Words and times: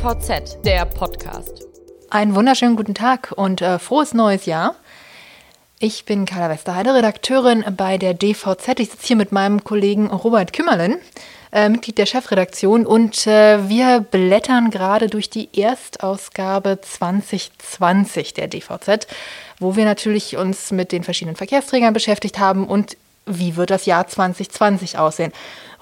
DVZ, 0.00 0.64
der 0.64 0.86
Podcast. 0.86 1.66
Einen 2.08 2.34
wunderschönen 2.34 2.74
guten 2.74 2.94
Tag 2.94 3.34
und 3.36 3.60
äh, 3.60 3.78
frohes 3.78 4.14
neues 4.14 4.46
Jahr. 4.46 4.74
Ich 5.78 6.06
bin 6.06 6.24
Carla 6.24 6.48
Westerheide, 6.48 6.94
Redakteurin 6.94 7.66
bei 7.76 7.98
der 7.98 8.14
DVZ. 8.14 8.80
Ich 8.80 8.92
sitze 8.92 9.08
hier 9.08 9.16
mit 9.16 9.30
meinem 9.30 9.62
Kollegen 9.62 10.06
Robert 10.06 10.54
Kümmerlen, 10.54 10.96
äh, 11.52 11.68
Mitglied 11.68 11.98
der 11.98 12.06
Chefredaktion, 12.06 12.86
und 12.86 13.26
äh, 13.26 13.68
wir 13.68 14.00
blättern 14.00 14.70
gerade 14.70 15.08
durch 15.08 15.28
die 15.28 15.50
Erstausgabe 15.54 16.78
2020 16.80 18.32
der 18.32 18.48
DVZ, 18.48 19.06
wo 19.58 19.76
wir 19.76 19.84
natürlich 19.84 20.38
uns 20.38 20.70
mit 20.70 20.92
den 20.92 21.04
verschiedenen 21.04 21.36
Verkehrsträgern 21.36 21.92
beschäftigt 21.92 22.38
haben 22.38 22.66
und 22.66 22.96
wie 23.26 23.56
wird 23.56 23.68
das 23.68 23.84
Jahr 23.84 24.06
2020 24.06 24.96
aussehen. 24.96 25.32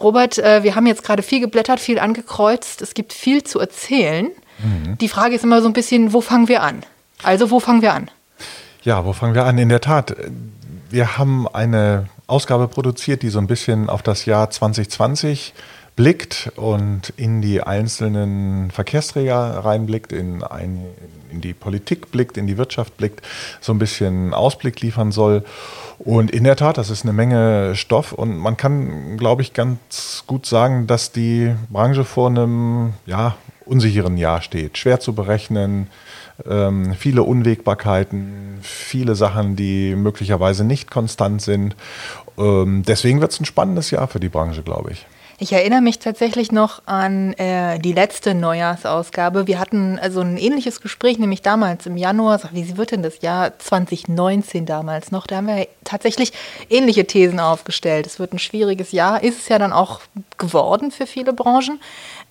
Robert, 0.01 0.39
äh, 0.39 0.63
wir 0.63 0.75
haben 0.75 0.87
jetzt 0.87 1.05
gerade 1.05 1.23
viel 1.23 1.41
geblättert, 1.41 1.81
viel 1.81 1.99
angekreuzt. 1.99 2.83
Es 2.83 2.95
gibt 2.95 3.13
viel 3.13 3.43
zu 3.43 3.59
erzählen. 3.59 4.29
Mhm. 4.59 4.99
Die 4.99 5.09
Frage 5.09 5.35
ist 5.35 5.45
immer 5.45 5.61
so 5.61 5.69
ein 5.69 5.73
bisschen, 5.73 6.13
wo 6.13 6.21
fangen 6.21 6.49
wir 6.49 6.63
an? 6.63 6.83
Also, 7.23 7.51
wo 7.51 7.61
fangen 7.61 7.83
wir 7.83 7.95
an? 7.95 8.11
Ja, 8.83 9.05
wo 9.05 9.13
fangen 9.13 9.35
wir 9.35 9.45
an? 9.45 9.59
In 9.59 9.69
der 9.69 9.81
Tat, 9.81 10.15
wir 10.91 11.19
haben 11.19 11.49
eine 11.49 12.09
Ausgabe 12.27 12.69
produziert, 12.69 13.23
die 13.23 13.29
so 13.29 13.39
ein 13.39 13.47
bisschen 13.47 13.89
auf 13.89 14.03
das 14.03 14.25
Jahr 14.25 14.51
2020 14.51 15.55
blickt 15.99 16.53
und 16.55 17.13
in 17.17 17.43
die 17.43 17.61
einzelnen 17.61 18.71
Verkehrsträger 18.71 19.35
reinblickt, 19.35 20.13
in, 20.13 20.45
ein, 20.45 20.85
in 21.33 21.41
die 21.41 21.55
Politik 21.55 22.13
blickt, 22.13 22.37
in 22.37 22.47
die 22.47 22.57
Wirtschaft 22.57 22.97
blickt, 22.97 23.21
so 23.61 23.73
ein 23.73 23.81
bisschen 23.81 24.33
Ausblick 24.33 24.81
liefern 24.81 25.11
soll. 25.11 25.43
Und 25.99 26.31
in 26.31 26.45
der 26.45 26.55
Tat, 26.55 26.79
das 26.79 26.91
ist 26.91 27.03
eine 27.03 27.13
Menge 27.13 27.75
Stoff 27.75 28.13
und 28.13 28.39
man 28.39 28.57
kann, 28.57 29.17
glaube 29.17 29.43
ich, 29.43 29.55
ganz 29.55 30.23
gut 30.29 30.47
sagen, 30.47 30.87
dass 30.87 31.11
die 31.11 31.53
Branche 31.69 32.05
vor 32.05 32.29
einem 32.29 32.93
ja, 33.05 33.35
unsicheren 33.65 34.17
Jahr 34.17 34.41
steht. 34.41 34.79
Schwer 34.79 35.01
zu 35.01 35.17
berechnen, 35.17 35.89
ähm, 36.49 36.95
viele 36.97 37.25
Unwägbarkeiten, 37.25 38.59
viele 38.63 39.17
Sachen, 39.17 39.57
die 39.57 39.97
möglicherweise 39.97 40.63
nicht 40.63 40.93
konstant 40.93 41.43
sind. 41.43 41.75
Ähm, 42.39 42.85
deswegen 42.87 43.21
wird 43.21 43.33
es 43.33 43.41
ein 43.41 43.47
spannendes 43.47 43.91
Jahr 43.91 44.07
für 44.07 44.21
die 44.21 44.29
Branche, 44.29 44.63
glaube 44.63 44.93
ich. 44.93 45.05
Ich 45.41 45.53
erinnere 45.53 45.81
mich 45.81 46.01
tatsächlich 46.01 46.51
noch 46.51 46.83
an 46.87 47.33
äh, 47.35 47.79
die 47.79 47.93
letzte 47.93 48.35
Neujahrsausgabe. 48.35 49.47
Wir 49.47 49.61
hatten 49.61 49.97
also 49.97 50.21
ein 50.21 50.37
ähnliches 50.37 50.81
Gespräch, 50.81 51.21
nämlich 51.21 51.43
damals 51.43 51.87
im 51.87 51.97
Januar. 51.97 52.41
Wie 52.51 52.77
wird 52.77 52.91
denn 52.91 53.05
das 53.05 53.21
Jahr 53.21 53.57
2019 53.57 54.67
damals 54.67 55.13
noch? 55.13 55.29
Da 55.29 55.37
haben 55.37 55.47
wir 55.47 55.69
tatsächlich 55.85 56.33
ähnliche 56.69 57.07
Thesen 57.07 57.39
aufgestellt. 57.39 58.09
Es 58.09 58.19
wird 58.19 58.33
ein 58.33 58.41
schwieriges 58.41 58.91
Jahr. 58.91 59.23
Ist 59.23 59.39
es 59.43 59.49
ja 59.49 59.61
dann 59.61 59.73
auch 59.73 60.01
geworden 60.39 60.91
für 60.91 61.07
viele 61.07 61.33
Branchen. 61.33 61.79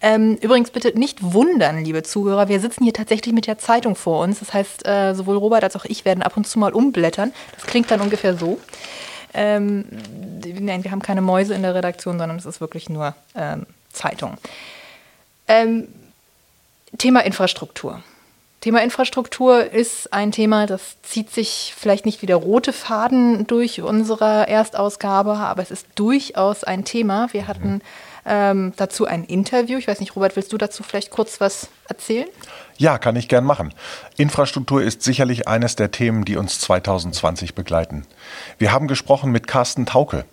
Ähm, 0.02 0.38
übrigens 0.42 0.72
bitte 0.72 1.00
nicht 1.00 1.24
wundern, 1.24 1.86
liebe 1.86 2.04
Zuhörer. 2.04 2.50
Wir 2.50 2.60
sitzen 2.60 2.84
hier 2.84 2.94
tatsächlich 2.94 3.34
mit 3.34 3.48
der 3.48 3.58
Zeitung 3.58 3.96
vor 3.96 4.22
uns. 4.22 4.40
Das 4.40 4.54
heißt, 4.54 4.86
äh, 4.86 5.16
sowohl 5.16 5.38
Robert 5.38 5.64
als 5.64 5.78
auch 5.78 5.86
ich 5.86 6.04
werden 6.04 6.24
ab 6.24 6.36
und 6.36 6.46
zu 6.46 6.60
mal 6.60 6.74
umblättern. 6.74 7.32
Das 7.56 7.66
klingt 7.68 7.90
dann 7.90 8.02
ungefähr 8.02 8.36
so. 8.36 8.60
Ähm, 9.34 9.86
nein, 10.60 10.84
wir 10.84 10.92
haben 10.92 11.02
keine 11.02 11.22
Mäuse 11.22 11.54
in 11.54 11.62
der 11.62 11.76
Redaktion, 11.76 12.18
sondern 12.18 12.38
es 12.38 12.46
ist 12.46 12.62
wirklich 12.62 12.90
nur 12.90 13.16
ähm, 13.36 13.66
Zeitung. 13.92 14.38
Ähm, 15.48 15.88
Thema 16.98 17.24
Infrastruktur. 17.26 18.02
Thema 18.62 18.82
Infrastruktur 18.82 19.72
ist 19.72 20.12
ein 20.14 20.32
Thema, 20.32 20.66
das 20.66 20.98
zieht 21.04 21.32
sich 21.32 21.74
vielleicht 21.78 22.06
nicht 22.06 22.22
wie 22.22 22.26
der 22.26 22.38
rote 22.38 22.74
Faden 22.74 23.46
durch 23.46 23.82
unsere 23.82 24.48
Erstausgabe, 24.48 25.36
aber 25.36 25.62
es 25.62 25.70
ist 25.70 25.86
durchaus 25.96 26.64
ein 26.64 26.84
Thema. 26.84 27.32
Wir 27.34 27.48
hatten 27.48 27.82
ähm, 28.28 28.74
dazu 28.76 29.06
ein 29.06 29.24
Interview. 29.24 29.78
Ich 29.78 29.88
weiß 29.88 30.00
nicht, 30.00 30.16
Robert, 30.16 30.36
willst 30.36 30.52
du 30.54 30.58
dazu 30.58 30.84
vielleicht 30.84 31.10
kurz 31.10 31.40
was 31.40 31.70
erzählen? 31.88 32.28
Ja, 32.78 32.98
kann 32.98 33.16
ich 33.16 33.28
gern 33.28 33.46
machen. 33.46 33.74
Infrastruktur 34.18 34.84
ist 34.84 35.02
sicherlich 35.02 35.48
eines 35.48 35.76
der 35.76 35.92
Themen, 35.92 36.26
die 36.26 36.36
uns 36.36 36.60
2020 36.60 37.56
begleiten. 37.56 38.06
Wir 38.58 38.72
haben 38.72 38.88
gesprochen 38.88 39.32
mit 39.32 39.48
Carsten 39.48 39.86
Tauke. 39.86 40.26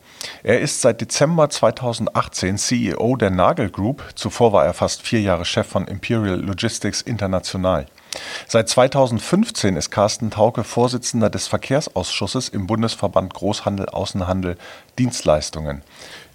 Er 0.42 0.60
ist 0.60 0.80
seit 0.80 1.00
Dezember 1.00 1.50
2018 1.50 2.58
CEO 2.58 3.16
der 3.16 3.30
Nagel 3.30 3.70
Group. 3.70 4.02
Zuvor 4.14 4.52
war 4.52 4.64
er 4.64 4.74
fast 4.74 5.02
vier 5.02 5.20
Jahre 5.20 5.44
Chef 5.44 5.66
von 5.66 5.86
Imperial 5.86 6.40
Logistics 6.40 7.02
International. 7.02 7.86
Seit 8.46 8.68
2015 8.68 9.76
ist 9.76 9.90
Carsten 9.90 10.30
Tauke 10.30 10.64
Vorsitzender 10.64 11.30
des 11.30 11.48
Verkehrsausschusses 11.48 12.48
im 12.48 12.66
Bundesverband 12.66 13.34
Großhandel, 13.34 13.88
Außenhandel, 13.88 14.56
Dienstleistungen 14.98 15.82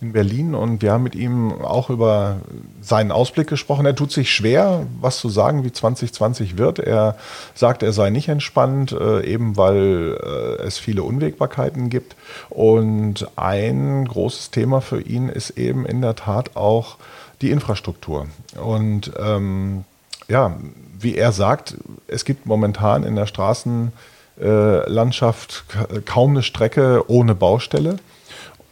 in 0.01 0.13
Berlin 0.13 0.55
und 0.55 0.81
wir 0.81 0.93
haben 0.93 1.03
mit 1.03 1.15
ihm 1.15 1.51
auch 1.61 1.89
über 1.89 2.37
seinen 2.81 3.11
Ausblick 3.11 3.47
gesprochen. 3.47 3.85
Er 3.85 3.95
tut 3.95 4.13
sich 4.13 4.31
schwer, 4.31 4.87
was 5.01 5.19
zu 5.19 5.27
sagen, 5.27 5.65
wie 5.65 5.73
2020 5.73 6.57
wird. 6.57 6.79
Er 6.79 7.17
sagt, 7.53 7.83
er 7.83 7.91
sei 7.91 8.09
nicht 8.09 8.29
entspannt, 8.29 8.93
äh, 8.93 9.25
eben 9.25 9.57
weil 9.57 10.17
äh, 10.23 10.61
es 10.63 10.77
viele 10.77 11.03
Unwägbarkeiten 11.03 11.89
gibt. 11.89 12.15
Und 12.49 13.27
ein 13.35 14.05
großes 14.05 14.51
Thema 14.51 14.79
für 14.79 15.01
ihn 15.01 15.27
ist 15.27 15.49
eben 15.51 15.85
in 15.85 16.01
der 16.01 16.15
Tat 16.15 16.55
auch 16.55 16.95
die 17.41 17.51
Infrastruktur. 17.51 18.27
Und 18.61 19.11
ähm, 19.19 19.83
ja, 20.29 20.55
wie 20.97 21.15
er 21.15 21.33
sagt, 21.33 21.75
es 22.07 22.23
gibt 22.23 22.45
momentan 22.45 23.03
in 23.03 23.15
der 23.15 23.25
Straßenlandschaft 23.25 25.65
kaum 26.05 26.31
eine 26.31 26.43
Strecke 26.43 27.03
ohne 27.09 27.35
Baustelle. 27.35 27.99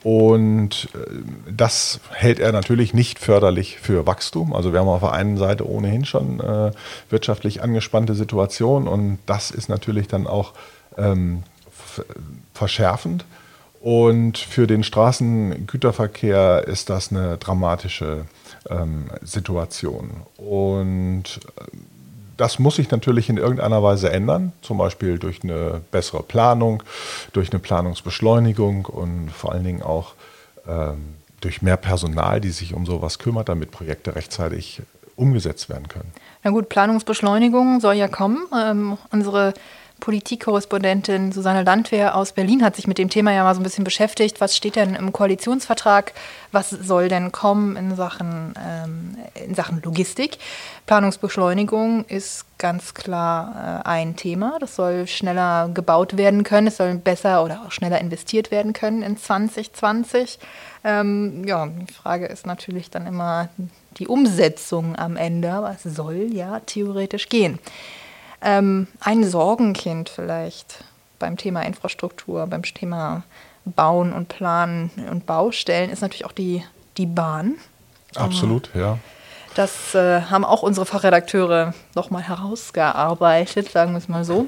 Und 0.03 0.89
äh, 0.93 1.51
das 1.51 1.99
hält 2.11 2.39
er 2.39 2.51
natürlich 2.51 2.93
nicht 2.93 3.19
förderlich 3.19 3.77
für 3.79 4.05
Wachstum. 4.05 4.53
Also 4.53 4.71
wir 4.71 4.79
haben 4.79 4.87
auf 4.87 5.01
der 5.01 5.11
einen 5.11 5.37
Seite 5.37 5.67
ohnehin 5.67 6.05
schon 6.05 6.39
äh, 6.39 6.71
wirtschaftlich 7.09 7.61
angespannte 7.61 8.13
Situation 8.13 8.87
und 8.87 9.19
das 9.25 9.51
ist 9.51 9.69
natürlich 9.69 10.07
dann 10.07 10.27
auch 10.27 10.53
ähm, 10.97 11.43
verschärfend. 12.53 13.25
Und 13.79 14.37
für 14.37 14.67
den 14.67 14.83
Straßengüterverkehr 14.83 16.65
ist 16.67 16.89
das 16.89 17.11
eine 17.11 17.37
dramatische 17.37 18.25
ähm, 18.69 19.05
Situation. 19.21 20.09
Und 20.37 21.39
äh, 21.57 21.77
das 22.37 22.59
muss 22.59 22.75
sich 22.75 22.89
natürlich 22.91 23.29
in 23.29 23.37
irgendeiner 23.37 23.83
Weise 23.83 24.11
ändern, 24.11 24.53
zum 24.61 24.77
Beispiel 24.77 25.17
durch 25.17 25.43
eine 25.43 25.81
bessere 25.91 26.23
Planung, 26.23 26.83
durch 27.33 27.51
eine 27.51 27.59
Planungsbeschleunigung 27.59 28.85
und 28.85 29.31
vor 29.31 29.51
allen 29.51 29.63
Dingen 29.63 29.81
auch 29.81 30.13
ähm, 30.67 31.15
durch 31.41 31.61
mehr 31.61 31.77
Personal, 31.77 32.39
die 32.41 32.51
sich 32.51 32.73
um 32.73 32.85
sowas 32.85 33.19
kümmert, 33.19 33.49
damit 33.49 33.71
Projekte 33.71 34.15
rechtzeitig 34.15 34.81
umgesetzt 35.15 35.69
werden 35.69 35.87
können. 35.87 36.11
Na 36.43 36.51
gut, 36.51 36.69
Planungsbeschleunigung 36.69 37.79
soll 37.81 37.95
ja 37.95 38.07
kommen. 38.07 38.45
Ähm, 38.55 38.97
unsere 39.11 39.53
Politikkorrespondentin 39.99 41.31
Susanne 41.31 41.63
Landwehr 41.63 42.15
aus 42.15 42.31
Berlin 42.31 42.63
hat 42.63 42.75
sich 42.75 42.87
mit 42.87 42.97
dem 42.97 43.09
Thema 43.09 43.33
ja 43.33 43.43
mal 43.43 43.53
so 43.55 43.61
ein 43.61 43.63
bisschen 43.63 43.83
beschäftigt. 43.83 44.39
Was 44.39 44.55
steht 44.55 44.75
denn 44.75 44.95
im 44.95 45.11
Koalitionsvertrag? 45.11 46.13
Was 46.51 46.69
soll 46.69 47.09
denn 47.09 47.31
kommen 47.31 47.75
in 47.75 47.95
Sachen, 47.95 48.53
ähm, 48.63 49.17
in 49.45 49.55
Sachen 49.55 49.81
Logistik? 49.81 50.37
Planungsbeschleunigung 50.85 52.05
ist 52.05 52.45
ganz 52.57 52.93
klar 52.93 53.83
äh, 53.85 53.87
ein 53.89 54.15
Thema. 54.15 54.57
Das 54.59 54.75
soll 54.75 55.07
schneller 55.07 55.69
gebaut 55.73 56.15
werden 56.17 56.43
können. 56.43 56.67
Es 56.67 56.77
soll 56.77 56.95
besser 56.95 57.43
oder 57.43 57.63
auch 57.65 57.71
schneller 57.71 57.99
investiert 57.99 58.51
werden 58.51 58.73
können 58.73 59.01
in 59.01 59.17
2020. 59.17 60.39
Ähm, 60.83 61.43
ja, 61.45 61.67
die 61.67 61.93
Frage 61.93 62.27
ist 62.27 62.45
natürlich 62.45 62.89
dann 62.89 63.07
immer 63.07 63.49
die 63.97 64.07
Umsetzung 64.07 64.95
am 64.95 65.17
Ende, 65.17 65.51
aber 65.51 65.71
es 65.71 65.83
soll 65.83 66.29
ja 66.31 66.59
theoretisch 66.65 67.29
gehen. 67.29 67.59
Ähm, 68.41 68.87
ein 68.99 69.23
Sorgenkind 69.23 70.09
vielleicht 70.09 70.83
beim 71.19 71.37
Thema 71.37 71.61
Infrastruktur, 71.61 72.45
beim 72.47 72.63
Thema 72.63 73.23
Bauen 73.65 74.13
und 74.13 74.29
Planen 74.29 74.91
und 75.11 75.25
Baustellen 75.25 75.89
ist 75.89 76.01
natürlich 76.01 76.25
auch 76.25 76.31
die, 76.31 76.63
die 76.97 77.05
Bahn. 77.05 77.55
Absolut, 78.15 78.69
ähm, 78.73 78.81
ja. 78.81 78.97
Das 79.55 79.95
äh, 79.95 80.21
haben 80.21 80.45
auch 80.45 80.61
unsere 80.61 80.85
Fachredakteure 80.85 81.73
nochmal 81.95 82.21
herausgearbeitet, 82.21 83.71
sagen 83.71 83.93
wir 83.93 83.97
es 83.97 84.07
mal 84.07 84.23
so. 84.23 84.47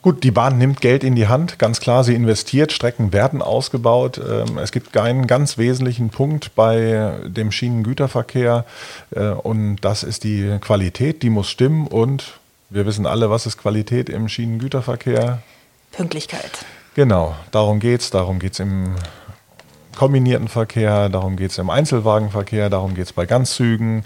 Gut, 0.00 0.24
die 0.24 0.30
Bahn 0.30 0.56
nimmt 0.56 0.80
Geld 0.80 1.04
in 1.04 1.14
die 1.14 1.28
Hand, 1.28 1.58
ganz 1.58 1.80
klar, 1.80 2.04
sie 2.04 2.14
investiert, 2.14 2.72
Strecken 2.72 3.12
werden 3.12 3.42
ausgebaut. 3.42 4.18
Ähm, 4.18 4.56
es 4.56 4.72
gibt 4.72 4.96
einen 4.96 5.26
ganz 5.26 5.58
wesentlichen 5.58 6.08
Punkt 6.08 6.54
bei 6.54 7.18
dem 7.26 7.52
Schienengüterverkehr 7.52 8.64
äh, 9.10 9.28
und 9.28 9.76
das 9.82 10.02
ist 10.02 10.24
die 10.24 10.56
Qualität, 10.62 11.22
die 11.22 11.28
muss 11.28 11.50
stimmen 11.50 11.86
und 11.86 12.39
wir 12.70 12.86
wissen 12.86 13.06
alle, 13.06 13.30
was 13.30 13.46
ist 13.46 13.58
Qualität 13.58 14.08
im 14.08 14.28
Schienengüterverkehr? 14.28 15.42
Pünktlichkeit. 15.92 16.64
Genau, 16.94 17.34
darum 17.50 17.80
geht 17.80 18.00
es. 18.00 18.10
Darum 18.10 18.38
geht 18.38 18.54
es 18.54 18.60
im 18.60 18.94
kombinierten 19.96 20.48
Verkehr, 20.48 21.08
darum 21.08 21.36
geht 21.36 21.50
es 21.50 21.58
im 21.58 21.68
Einzelwagenverkehr, 21.68 22.70
darum 22.70 22.94
geht 22.94 23.06
es 23.06 23.12
bei 23.12 23.26
Ganzzügen. 23.26 24.04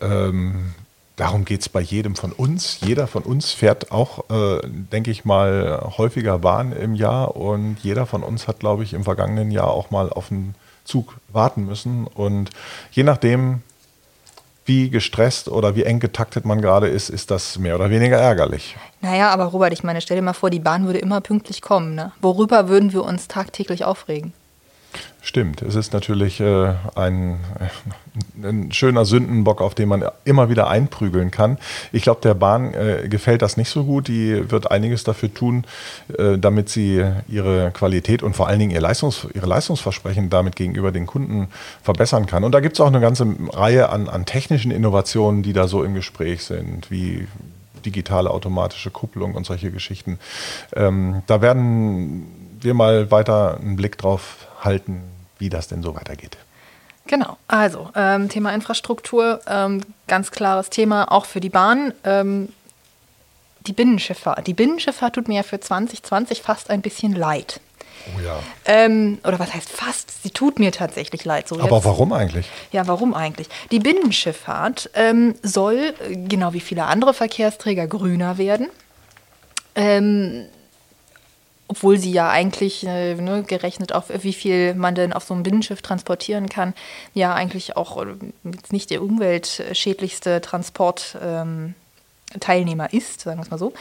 Ähm, 0.00 0.74
darum 1.16 1.44
geht 1.44 1.62
es 1.62 1.68
bei 1.68 1.80
jedem 1.80 2.14
von 2.14 2.32
uns. 2.32 2.78
Jeder 2.80 3.06
von 3.06 3.22
uns 3.22 3.52
fährt 3.52 3.90
auch, 3.92 4.30
äh, 4.30 4.60
denke 4.62 5.10
ich 5.10 5.24
mal, 5.24 5.92
häufiger 5.96 6.38
Bahn 6.38 6.72
im 6.72 6.94
Jahr 6.94 7.36
und 7.36 7.78
jeder 7.82 8.06
von 8.06 8.22
uns 8.22 8.46
hat, 8.46 8.60
glaube 8.60 8.82
ich, 8.82 8.92
im 8.94 9.04
vergangenen 9.04 9.50
Jahr 9.50 9.68
auch 9.68 9.90
mal 9.90 10.10
auf 10.10 10.30
einen 10.30 10.54
Zug 10.84 11.16
warten 11.32 11.66
müssen. 11.66 12.06
Und 12.06 12.50
je 12.92 13.02
nachdem, 13.02 13.62
wie 14.64 14.90
gestresst 14.90 15.48
oder 15.48 15.74
wie 15.76 15.84
eng 15.84 16.00
getaktet 16.00 16.44
man 16.44 16.60
gerade 16.60 16.88
ist, 16.88 17.08
ist 17.08 17.30
das 17.30 17.58
mehr 17.58 17.74
oder 17.74 17.90
weniger 17.90 18.18
ärgerlich. 18.18 18.76
Naja, 19.00 19.30
aber 19.30 19.46
Robert, 19.46 19.72
ich 19.72 19.82
meine, 19.82 20.00
stell 20.00 20.16
dir 20.16 20.22
mal 20.22 20.32
vor, 20.32 20.50
die 20.50 20.60
Bahn 20.60 20.86
würde 20.86 20.98
immer 20.98 21.20
pünktlich 21.20 21.62
kommen. 21.62 21.94
Ne? 21.94 22.12
Worüber 22.20 22.68
würden 22.68 22.92
wir 22.92 23.04
uns 23.04 23.28
tagtäglich 23.28 23.84
aufregen? 23.84 24.32
Stimmt, 25.24 25.62
es 25.62 25.76
ist 25.76 25.92
natürlich 25.92 26.40
äh, 26.40 26.74
ein, 26.96 27.38
ein, 28.42 28.72
schöner 28.72 29.04
Sündenbock, 29.04 29.60
auf 29.60 29.76
den 29.76 29.88
man 29.88 30.04
immer 30.24 30.48
wieder 30.48 30.68
einprügeln 30.68 31.30
kann. 31.30 31.58
Ich 31.92 32.02
glaube, 32.02 32.20
der 32.22 32.34
Bahn 32.34 32.74
äh, 32.74 33.08
gefällt 33.08 33.40
das 33.40 33.56
nicht 33.56 33.68
so 33.68 33.84
gut. 33.84 34.08
Die 34.08 34.50
wird 34.50 34.72
einiges 34.72 35.04
dafür 35.04 35.32
tun, 35.32 35.64
äh, 36.18 36.38
damit 36.38 36.70
sie 36.70 37.04
ihre 37.28 37.70
Qualität 37.70 38.24
und 38.24 38.34
vor 38.34 38.48
allen 38.48 38.58
Dingen 38.58 38.72
ihr 38.72 38.80
Leistungs-, 38.80 39.28
ihre 39.32 39.46
Leistungsversprechen 39.46 40.28
damit 40.28 40.56
gegenüber 40.56 40.90
den 40.90 41.06
Kunden 41.06 41.46
verbessern 41.84 42.26
kann. 42.26 42.42
Und 42.42 42.50
da 42.50 42.58
gibt 42.58 42.74
es 42.74 42.80
auch 42.80 42.88
eine 42.88 43.00
ganze 43.00 43.24
Reihe 43.52 43.90
an, 43.90 44.08
an 44.08 44.26
technischen 44.26 44.72
Innovationen, 44.72 45.44
die 45.44 45.52
da 45.52 45.68
so 45.68 45.84
im 45.84 45.94
Gespräch 45.94 46.42
sind, 46.42 46.90
wie 46.90 47.28
digitale 47.86 48.30
automatische 48.30 48.90
Kupplung 48.90 49.34
und 49.34 49.46
solche 49.46 49.70
Geschichten. 49.70 50.18
Ähm, 50.74 51.22
da 51.28 51.40
werden 51.40 52.26
wir 52.60 52.74
mal 52.74 53.10
weiter 53.12 53.58
einen 53.60 53.76
Blick 53.76 53.98
drauf 53.98 54.48
halten, 54.64 55.02
wie 55.38 55.48
das 55.48 55.68
denn 55.68 55.82
so 55.82 55.94
weitergeht. 55.94 56.36
Genau, 57.06 57.36
also 57.48 57.90
ähm, 57.96 58.28
Thema 58.28 58.54
Infrastruktur, 58.54 59.40
ähm, 59.46 59.82
ganz 60.06 60.30
klares 60.30 60.70
Thema 60.70 61.10
auch 61.10 61.24
für 61.24 61.40
die 61.40 61.50
Bahn. 61.50 61.92
Ähm, 62.04 62.48
die 63.66 63.72
Binnenschifffahrt. 63.72 64.46
Die 64.46 64.54
Binnenschifffahrt 64.54 65.14
tut 65.14 65.28
mir 65.28 65.36
ja 65.36 65.42
für 65.42 65.60
2020 65.60 66.42
fast 66.42 66.70
ein 66.70 66.82
bisschen 66.82 67.12
leid. 67.12 67.60
Oh 68.16 68.20
ja. 68.20 68.40
Ähm, 68.64 69.18
oder 69.24 69.38
was 69.38 69.54
heißt 69.54 69.68
fast? 69.68 70.22
Sie 70.22 70.30
tut 70.30 70.58
mir 70.58 70.72
tatsächlich 70.72 71.24
leid. 71.24 71.46
So 71.46 71.60
Aber 71.60 71.76
jetzt, 71.76 71.84
warum 71.84 72.12
eigentlich? 72.12 72.48
Ja, 72.72 72.86
warum 72.88 73.14
eigentlich? 73.14 73.48
Die 73.70 73.78
Binnenschifffahrt 73.78 74.90
ähm, 74.94 75.34
soll, 75.42 75.94
genau 76.28 76.52
wie 76.52 76.60
viele 76.60 76.84
andere 76.84 77.14
Verkehrsträger, 77.14 77.86
grüner 77.86 78.38
werden. 78.38 78.68
Ähm, 79.74 80.46
obwohl 81.72 81.96
sie 81.96 82.12
ja 82.12 82.28
eigentlich, 82.28 82.86
äh, 82.86 83.14
ne, 83.14 83.44
gerechnet 83.44 83.94
auf 83.94 84.10
wie 84.10 84.34
viel 84.34 84.74
man 84.74 84.94
denn 84.94 85.14
auf 85.14 85.24
so 85.24 85.32
einem 85.32 85.42
Binnenschiff 85.42 85.80
transportieren 85.80 86.50
kann, 86.50 86.74
ja 87.14 87.32
eigentlich 87.32 87.78
auch 87.78 87.96
äh, 88.02 88.08
nicht 88.70 88.90
der 88.90 89.02
umweltschädlichste 89.02 90.42
Transportteilnehmer 90.42 91.74
ähm, 92.92 92.98
ist, 92.98 93.22
sagen 93.22 93.38
wir 93.38 93.44
es 93.44 93.50
mal 93.50 93.56
so. 93.56 93.72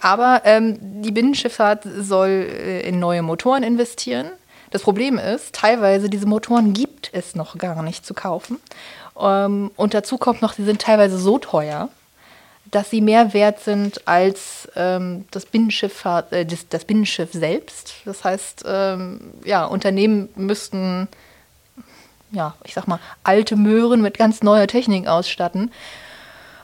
Aber 0.00 0.42
ähm, 0.44 0.78
die 1.02 1.10
Binnenschifffahrt 1.10 1.82
soll 1.98 2.28
äh, 2.28 2.88
in 2.88 3.00
neue 3.00 3.22
Motoren 3.22 3.64
investieren. 3.64 4.30
Das 4.70 4.82
Problem 4.82 5.18
ist, 5.18 5.52
teilweise 5.52 6.08
diese 6.08 6.26
Motoren 6.26 6.74
gibt 6.74 7.10
es 7.12 7.34
noch 7.34 7.58
gar 7.58 7.82
nicht 7.82 8.06
zu 8.06 8.14
kaufen. 8.14 8.58
Ähm, 9.20 9.72
und 9.74 9.94
dazu 9.94 10.16
kommt 10.16 10.42
noch, 10.42 10.52
sie 10.52 10.64
sind 10.64 10.80
teilweise 10.80 11.18
so 11.18 11.38
teuer, 11.38 11.88
dass 12.70 12.90
sie 12.90 13.00
mehr 13.00 13.32
wert 13.32 13.60
sind 13.60 14.06
als 14.06 14.68
ähm, 14.76 15.24
das, 15.30 15.46
Binnenschifffahrt, 15.46 16.32
äh, 16.32 16.46
das, 16.46 16.68
das, 16.68 16.84
Binnenschiff 16.84 17.32
selbst. 17.32 17.94
Das 18.04 18.24
heißt, 18.24 18.64
ähm, 18.66 19.32
ja, 19.44 19.64
Unternehmen 19.64 20.28
müssten, 20.36 21.08
ja, 22.30 22.54
ich 22.64 22.74
sag 22.74 22.88
mal, 22.88 23.00
alte 23.24 23.56
Möhren 23.56 24.02
mit 24.02 24.18
ganz 24.18 24.42
neuer 24.42 24.66
Technik 24.66 25.06
ausstatten. 25.06 25.72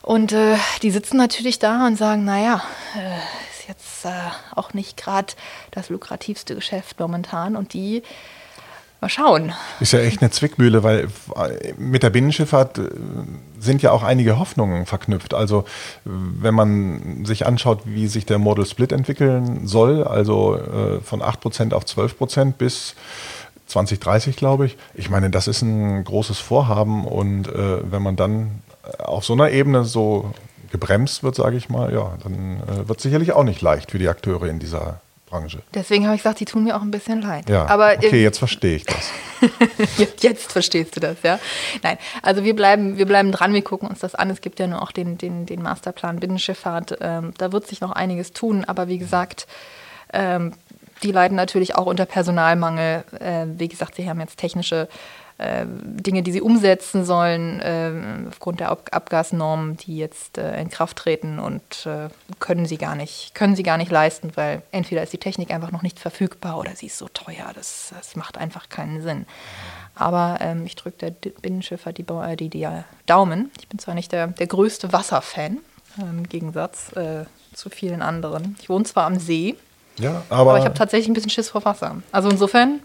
Und 0.03 0.33
äh, 0.33 0.57
die 0.83 0.91
sitzen 0.91 1.17
natürlich 1.17 1.59
da 1.59 1.87
und 1.87 1.97
sagen, 1.97 2.25
naja, 2.25 2.63
äh, 2.97 3.19
ist 3.53 3.69
jetzt 3.69 4.05
äh, 4.05 4.31
auch 4.57 4.75
nicht 4.75 4.97
gerade 4.97 5.33
das 5.71 5.89
lukrativste 5.89 6.57
Geschäft 6.57 6.99
momentan. 6.99 7.55
Und 7.55 7.73
die 7.73 8.03
Mal 9.03 9.09
schauen. 9.09 9.53
Ist 9.81 9.95
ja 9.95 9.99
echt 9.99 10.23
eine 10.23 10.31
Zwickmühle, 10.31 10.85
weil 10.85 11.09
mit 11.77 12.05
der 12.05 12.11
Binnenschifffahrt 12.11 12.79
äh, 12.79 12.83
sind 13.63 13.83
ja 13.83 13.93
auch 13.93 14.03
einige 14.03 14.39
Hoffnungen 14.39 14.87
verknüpft. 14.87 15.35
Also 15.35 15.65
wenn 16.05 16.55
man 16.55 17.25
sich 17.25 17.47
anschaut, 17.47 17.81
wie 17.85 18.09
sich 18.09 18.27
der 18.27 18.39
Model 18.39 18.67
Split 18.67 18.93
entwickeln 18.93 19.67
soll, 19.67 20.05
also 20.05 20.57
äh, 20.57 21.01
von 21.01 21.23
8% 21.23 21.73
auf 21.73 21.85
12% 21.85 22.53
bis 22.53 22.95
2030, 23.67 24.37
glaube 24.37 24.67
ich. 24.67 24.77
Ich 24.95 25.11
meine, 25.11 25.31
das 25.31 25.49
ist 25.49 25.63
ein 25.63 26.05
großes 26.05 26.39
Vorhaben 26.39 27.07
und 27.07 27.49
äh, 27.49 27.91
wenn 27.91 28.03
man 28.03 28.17
dann 28.17 28.63
auf 28.99 29.25
so 29.25 29.33
einer 29.33 29.51
Ebene 29.51 29.85
so 29.85 30.33
gebremst 30.71 31.23
wird, 31.23 31.37
sage 31.37 31.57
ich 31.57 31.69
mal, 31.69 31.93
ja, 31.93 32.13
dann 32.23 32.63
wird 32.89 32.99
es 32.99 33.03
sicherlich 33.03 33.33
auch 33.33 33.45
nicht 33.45 33.61
leicht 33.61 33.91
für 33.91 33.99
die 33.99 34.09
Akteure 34.09 34.45
in 34.45 34.59
dieser 34.59 35.01
Branche. 35.33 35.63
Deswegen 35.73 36.05
habe 36.05 36.15
ich 36.15 36.23
gesagt, 36.23 36.41
die 36.41 36.45
tun 36.45 36.65
mir 36.65 36.77
auch 36.77 36.83
ein 36.83 36.91
bisschen 36.91 37.23
leid. 37.23 37.49
Ja, 37.49 37.67
Aber, 37.67 37.95
okay, 37.97 38.23
jetzt 38.23 38.39
verstehe 38.39 38.77
ich 38.77 38.85
das. 38.85 39.11
jetzt 40.21 40.53
verstehst 40.53 40.95
du 40.95 41.01
das, 41.01 41.17
ja. 41.23 41.39
Nein, 41.83 41.97
also 42.21 42.45
wir 42.45 42.55
bleiben, 42.55 42.99
wir 42.99 43.07
bleiben 43.07 43.33
dran, 43.33 43.55
wir 43.55 43.63
gucken 43.63 43.89
uns 43.89 44.01
das 44.01 44.15
an. 44.15 44.29
Es 44.29 44.43
gibt 44.43 44.61
ja 44.61 44.67
nur 44.67 44.83
auch 44.83 44.93
den, 44.93 45.17
den, 45.17 45.47
den 45.47 45.63
Masterplan 45.63 46.21
Binnenschifffahrt. 46.21 46.99
Ähm, 47.01 47.33
da 47.39 47.51
wird 47.51 47.67
sich 47.67 47.81
noch 47.81 47.93
einiges 47.93 48.33
tun, 48.33 48.65
aber 48.67 48.89
wie 48.89 48.99
gesagt, 48.99 49.47
ähm, 50.13 50.53
die 51.03 51.13
leiden 51.13 51.37
natürlich 51.37 51.77
auch 51.77 51.87
unter 51.87 52.05
Personalmangel. 52.05 53.05
Äh, 53.19 53.47
wie 53.57 53.69
gesagt, 53.69 53.95
sie 53.95 54.09
haben 54.09 54.21
jetzt 54.21 54.37
technische 54.37 54.87
äh, 55.43 55.67
Dinge, 55.67 56.23
die 56.23 56.33
sie 56.33 56.41
umsetzen 56.41 57.05
sollen, 57.05 57.61
äh, 57.61 57.93
aufgrund 58.29 58.61
der 58.61 58.71
Ab 58.71 58.89
Abgasnormen, 58.93 59.77
die 59.77 59.97
jetzt 59.97 60.39
äh, 60.39 60.61
in 60.61 60.71
Kraft 60.71 60.99
treten 60.99 61.39
und 61.39 61.87
äh, 61.87 62.09
können 62.39 62.67
sie 62.67 62.79
gar 62.79 62.95
nicht, 62.95 63.35
können 63.35 63.57
sie 63.57 63.63
gar 63.63 63.77
nicht 63.77 63.91
leisten, 63.91 64.31
weil 64.37 64.63
entweder 64.71 65.03
ist 65.03 65.13
die 65.13 65.19
Technik 65.19 65.51
einfach 65.51 65.73
noch 65.73 65.83
nicht 65.83 65.99
verfügbar 65.99 66.59
oder 66.59 66.77
sie 66.77 66.87
ist 66.87 66.99
so 66.99 67.09
teuer. 67.09 67.51
Das, 67.55 67.93
das 67.97 68.17
macht 68.17 68.39
einfach 68.39 68.69
keinen 68.69 69.03
Sinn. 69.03 69.27
Aber 69.95 70.39
ähm, 70.41 70.65
ich 70.65 70.77
drücke 70.77 71.11
der 71.11 71.31
Binnenschiffer 71.31 71.93
die, 71.93 72.05
äh, 72.09 72.37
die, 72.37 72.49
die, 72.49 72.69
Daumen. 73.07 73.51
Ich 73.59 73.69
bin 73.69 73.79
zwar 73.79 73.95
nicht 73.95 74.13
der, 74.13 74.29
der 74.29 74.47
größte 74.47 74.93
Wasserfan, 74.93 75.59
im 75.99 76.27
Gegensatz 76.29 76.93
äh, 76.93 77.27
zu 77.53 77.69
vielen 77.69 78.01
anderen. 78.01 78.57
Ich 78.61 78.71
wohne 78.71 78.85
zwar 78.85 79.05
am 79.05 79.19
See, 79.19 79.57
ja, 79.99 80.23
aber, 80.31 80.51
aber 80.51 80.59
ich 80.59 80.65
habe 80.65 80.75
tatsächlich 80.75 81.09
ein 81.09 81.15
bisschen 81.15 81.31
Schiss 81.31 81.51
vor 81.51 81.65
Wasser. 81.65 81.97
Also 82.13 82.31
insofern 82.31 82.81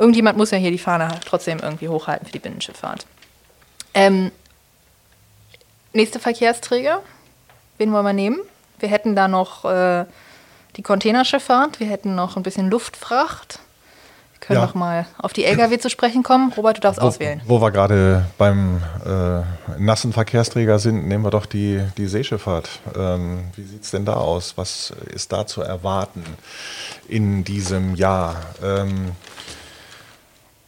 irgendjemand 0.00 0.38
muss 0.38 0.50
ja 0.50 0.58
hier 0.58 0.70
die 0.70 0.78
Fahne 0.78 1.08
trotzdem 1.24 1.58
irgendwie 1.58 1.88
hochhalten 1.88 2.26
für 2.26 2.32
die 2.32 2.38
Binnenschifffahrt. 2.38 3.06
Ähm, 3.92 4.32
nächste 5.92 6.18
Verkehrsträger, 6.18 7.02
wen 7.78 7.92
wollen 7.92 8.06
wir 8.06 8.14
nehmen? 8.14 8.38
Wir 8.78 8.88
hätten 8.88 9.14
da 9.14 9.28
noch 9.28 9.66
äh, 9.66 10.06
die 10.76 10.82
Containerschifffahrt, 10.82 11.80
wir 11.80 11.86
hätten 11.86 12.14
noch 12.14 12.36
ein 12.36 12.42
bisschen 12.42 12.70
Luftfracht. 12.70 13.58
Wir 14.32 14.46
können 14.46 14.60
ja. 14.60 14.66
noch 14.66 14.74
mal 14.74 15.06
auf 15.18 15.34
die 15.34 15.44
Lkw 15.44 15.78
zu 15.78 15.90
sprechen 15.90 16.22
kommen. 16.22 16.50
Robert, 16.56 16.78
du 16.78 16.80
darfst 16.80 17.02
wo, 17.02 17.06
auswählen. 17.06 17.42
Wo 17.44 17.60
wir 17.60 17.70
gerade 17.70 18.24
beim 18.38 18.80
äh, 19.04 19.42
nassen 19.78 20.14
Verkehrsträger 20.14 20.78
sind, 20.78 21.06
nehmen 21.06 21.24
wir 21.24 21.30
doch 21.30 21.44
die, 21.44 21.82
die 21.98 22.06
Seeschifffahrt. 22.06 22.70
Ähm, 22.96 23.50
wie 23.54 23.64
sieht 23.64 23.84
es 23.84 23.90
denn 23.90 24.06
da 24.06 24.14
aus? 24.14 24.54
Was 24.56 24.94
ist 25.12 25.30
da 25.30 25.46
zu 25.46 25.60
erwarten 25.60 26.24
in 27.06 27.44
diesem 27.44 27.96
Jahr? 27.96 28.36
Ähm, 28.64 29.12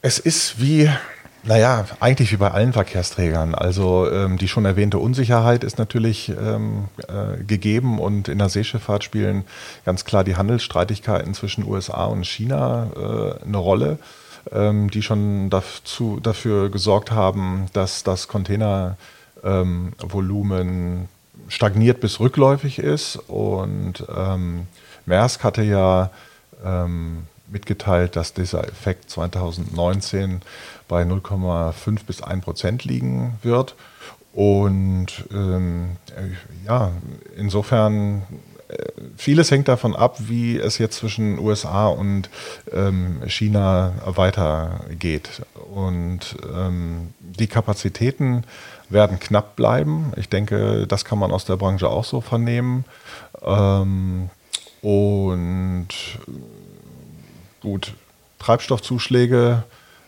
es 0.03 0.19
ist 0.19 0.61
wie, 0.61 0.91
naja, 1.45 1.87
eigentlich 2.01 2.33
wie 2.33 2.37
bei 2.37 2.51
allen 2.51 2.73
Verkehrsträgern. 2.73 3.55
Also 3.55 4.11
ähm, 4.11 4.37
die 4.37 4.49
schon 4.49 4.65
erwähnte 4.65 4.99
Unsicherheit 4.99 5.63
ist 5.63 5.79
natürlich 5.79 6.29
ähm, 6.29 6.89
äh, 7.09 7.43
gegeben 7.45 8.01
und 8.01 8.29
in 8.29 8.39
der 8.39 8.49
Seeschifffahrt 8.49 9.05
spielen 9.05 9.45
ganz 9.85 10.05
klar 10.05 10.25
die 10.25 10.35
Handelsstreitigkeiten 10.37 11.35
zwischen 11.35 11.65
USA 11.65 12.07
und 12.07 12.27
China 12.27 12.89
äh, 12.97 13.45
eine 13.45 13.59
Rolle, 13.59 13.99
ähm, 14.51 14.91
die 14.91 15.03
schon 15.03 15.51
dazu, 15.51 16.19
dafür 16.21 16.69
gesorgt 16.69 17.13
haben, 17.13 17.67
dass 17.73 18.03
das 18.03 18.27
Containervolumen 18.27 20.69
ähm, 20.69 21.09
stagniert 21.47 22.01
bis 22.01 22.19
rückläufig 22.19 22.81
ist. 22.81 23.21
Und 23.29 24.05
ähm, 24.15 24.67
Maersk 25.07 25.45
hatte 25.45 25.63
ja 25.63 26.11
ähm, 26.65 27.29
mitgeteilt, 27.53 28.17
dass 28.17 28.33
dieser 28.33 28.67
Effekt 28.67 29.11
2019 29.11 30.43
bei 30.89 31.03
0,5 31.03 32.07
bis 32.07 32.23
1 32.23 32.45
Prozent 32.45 32.85
liegen 32.85 33.39
wird. 33.43 33.77
Und 34.33 35.09
ähm, 35.33 35.97
ja, 36.67 36.93
insofern, 37.37 38.23
äh, 38.69 38.77
vieles 39.17 39.51
hängt 39.51 39.69
davon 39.69 39.95
ab, 39.95 40.17
wie 40.21 40.57
es 40.57 40.79
jetzt 40.79 40.97
zwischen 40.97 41.39
USA 41.39 41.87
und 41.89 42.31
ähm, 42.73 43.21
China 43.27 43.93
weitergeht. 44.07 45.43
Und 45.75 46.37
ähm, 46.55 47.13
die 47.21 47.47
Kapazitäten 47.47 48.45
werden 48.89 49.21
knapp 49.21 49.57
bleiben. 49.57 50.13
Ich 50.17 50.29
denke, 50.29 50.87
das 50.87 51.05
kann 51.05 51.19
man 51.19 51.31
aus 51.31 51.45
der 51.45 51.57
Branche 51.57 51.89
auch 51.89 52.05
so 52.05 52.23
vernehmen. 52.23 52.85
Ähm, 53.43 54.31
und 54.83 55.89
Gut, 57.63 57.95
Treibstoffzuschläge 58.39 59.63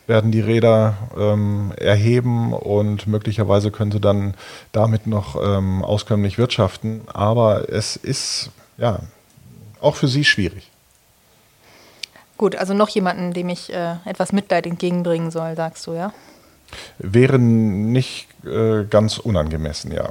werden 0.06 0.32
die 0.32 0.40
Räder 0.40 0.94
ähm, 1.16 1.72
erheben 1.76 2.52
und 2.52 3.06
möglicherweise 3.06 3.70
könnte 3.70 4.00
dann 4.00 4.34
damit 4.72 5.06
noch 5.06 5.36
ähm, 5.42 5.82
auskömmlich 5.82 6.36
wirtschaften. 6.36 7.02
Aber 7.12 7.70
es 7.70 7.96
ist 7.96 8.50
ja 8.76 9.00
auch 9.80 9.96
für 9.96 10.08
sie 10.08 10.24
schwierig. 10.24 10.70
Gut, 12.36 12.56
also 12.56 12.74
noch 12.74 12.88
jemanden, 12.88 13.32
dem 13.32 13.48
ich 13.48 13.72
äh, 13.72 13.94
etwas 14.04 14.32
Mitleid 14.32 14.66
entgegenbringen 14.66 15.30
soll, 15.30 15.54
sagst 15.54 15.86
du, 15.86 15.94
ja? 15.94 16.12
Wäre 16.98 17.38
nicht 17.38 18.26
äh, 18.44 18.84
ganz 18.84 19.18
unangemessen, 19.18 19.92
ja. 19.92 20.10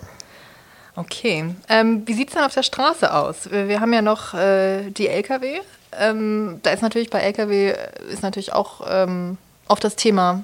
Okay. 0.96 1.54
Ähm, 1.68 2.04
wie 2.06 2.14
sieht 2.14 2.30
es 2.30 2.36
denn 2.36 2.44
auf 2.44 2.54
der 2.54 2.64
Straße 2.64 3.14
aus? 3.14 3.52
Wir, 3.52 3.68
wir 3.68 3.82
haben 3.82 3.92
ja 3.94 4.02
noch 4.02 4.34
äh, 4.34 4.90
die 4.92 5.08
Lkw. 5.08 5.60
Ähm, 6.00 6.60
da 6.64 6.72
ist 6.72 6.82
natürlich 6.82 7.10
bei 7.10 7.20
Lkw 7.20 7.76
ist 8.12 8.24
natürlich 8.24 8.54
auch 8.54 8.82
ähm, 8.88 9.38
oft 9.68 9.84
das 9.84 9.96
Thema 9.96 10.44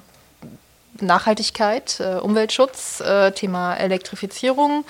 Nachhaltigkeit, 1.00 2.00
äh, 2.00 2.16
Umweltschutz, 2.16 3.00
äh, 3.00 3.32
Thema 3.32 3.74
Elektrifizierung. 3.74 4.84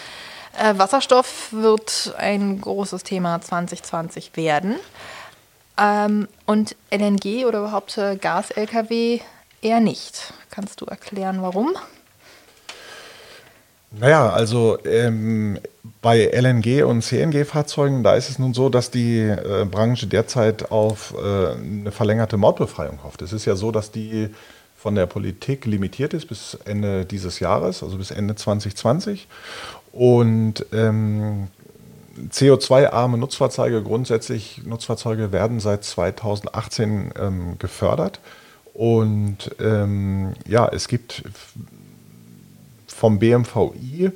Äh, 0.59 0.77
Wasserstoff 0.79 1.53
wird 1.53 2.15
ein 2.19 2.61
großes 2.61 3.03
Thema 3.05 3.41
2020 3.41 4.37
werden. 4.37 4.77
Ähm, 5.79 6.29
und 6.47 6.77
LNG 6.91 7.47
oder 7.47 7.61
überhaupt 7.61 7.97
äh, 7.99 8.17
Gas-Lkw 8.17 9.21
eher 9.63 9.81
nicht. 9.81 10.33
Kannst 10.51 10.81
du 10.81 10.87
erklären, 10.87 11.43
warum? 11.43 11.77
Naja, 13.93 14.31
also 14.31 14.79
ähm, 14.85 15.59
bei 16.01 16.27
LNG 16.27 16.85
und 16.85 17.03
CNG-Fahrzeugen, 17.03 18.05
da 18.05 18.15
ist 18.15 18.31
es 18.31 18.39
nun 18.39 18.55
so, 18.55 18.69
dass 18.69 18.91
die 18.91 19.19
äh, 19.19 19.67
Branche 19.69 20.07
derzeit 20.07 20.71
auf 20.71 21.15
äh, 21.19 21.53
eine 21.55 21.91
verlängerte 21.91 22.37
Mautbefreiung 22.37 23.03
hofft. 23.03 23.21
Es 23.23 23.33
ist 23.33 23.47
ja 23.47 23.57
so, 23.57 23.73
dass 23.73 23.91
die 23.91 24.29
von 24.77 24.95
der 24.95 25.07
Politik 25.07 25.67
limitiert 25.67 26.15
ist 26.15 26.27
bis 26.27 26.57
Ende 26.65 27.05
dieses 27.05 27.41
Jahres, 27.41 27.83
also 27.83 27.99
bis 27.99 28.13
Ende 28.13 28.37
2020. 28.37 29.27
Und 29.93 30.65
ähm, 30.73 31.49
CO2-arme 32.31 33.19
Nutzfahrzeuge, 33.19 33.83
grundsätzlich 33.83 34.63
Nutzfahrzeuge 34.65 35.33
werden 35.33 35.59
seit 35.59 35.85
2018 35.85 37.13
ähm, 37.19 37.59
gefördert. 37.59 38.21
Und 38.73 39.51
ähm, 39.61 40.35
ja, 40.47 40.69
es 40.69 40.87
gibt 40.87 41.25
vom 43.01 43.19
BMVI 43.19 44.13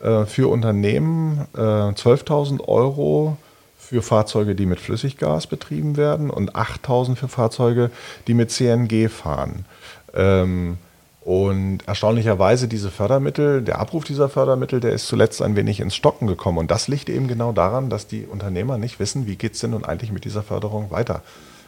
äh, 0.00 0.24
für 0.24 0.50
Unternehmen 0.50 1.46
äh, 1.54 1.60
12.000 1.60 2.66
Euro 2.66 3.36
für 3.76 4.00
Fahrzeuge, 4.00 4.54
die 4.54 4.64
mit 4.64 4.80
Flüssiggas 4.80 5.46
betrieben 5.46 5.98
werden 5.98 6.30
und 6.30 6.54
8.000 6.54 7.16
für 7.16 7.28
Fahrzeuge, 7.28 7.90
die 8.26 8.32
mit 8.32 8.50
CNG 8.50 9.10
fahren. 9.10 9.66
Ähm, 10.14 10.78
und 11.20 11.80
erstaunlicherweise 11.86 12.68
diese 12.68 12.90
Fördermittel, 12.90 13.60
der 13.60 13.80
Abruf 13.80 14.04
dieser 14.04 14.30
Fördermittel, 14.30 14.80
der 14.80 14.92
ist 14.92 15.08
zuletzt 15.08 15.42
ein 15.42 15.54
wenig 15.54 15.78
ins 15.80 15.94
Stocken 15.94 16.26
gekommen. 16.26 16.56
Und 16.56 16.70
das 16.70 16.88
liegt 16.88 17.10
eben 17.10 17.28
genau 17.28 17.52
daran, 17.52 17.90
dass 17.90 18.06
die 18.06 18.24
Unternehmer 18.24 18.78
nicht 18.78 18.98
wissen, 18.98 19.26
wie 19.26 19.36
geht 19.36 19.52
es 19.52 19.60
denn 19.60 19.70
nun 19.70 19.84
eigentlich 19.84 20.10
mit 20.10 20.24
dieser 20.24 20.42
Förderung 20.42 20.90
weiter. 20.90 21.20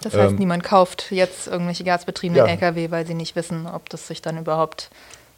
Das 0.02 0.14
heißt, 0.14 0.32
ähm, 0.32 0.38
niemand 0.38 0.64
kauft 0.64 1.10
jetzt 1.10 1.46
irgendwelche 1.46 1.84
gasbetriebenen 1.84 2.46
ja. 2.46 2.52
Lkw, 2.52 2.90
weil 2.90 3.06
sie 3.06 3.14
nicht 3.14 3.36
wissen, 3.36 3.66
ob 3.66 3.90
das 3.90 4.08
sich 4.08 4.22
dann 4.22 4.38
überhaupt 4.38 4.90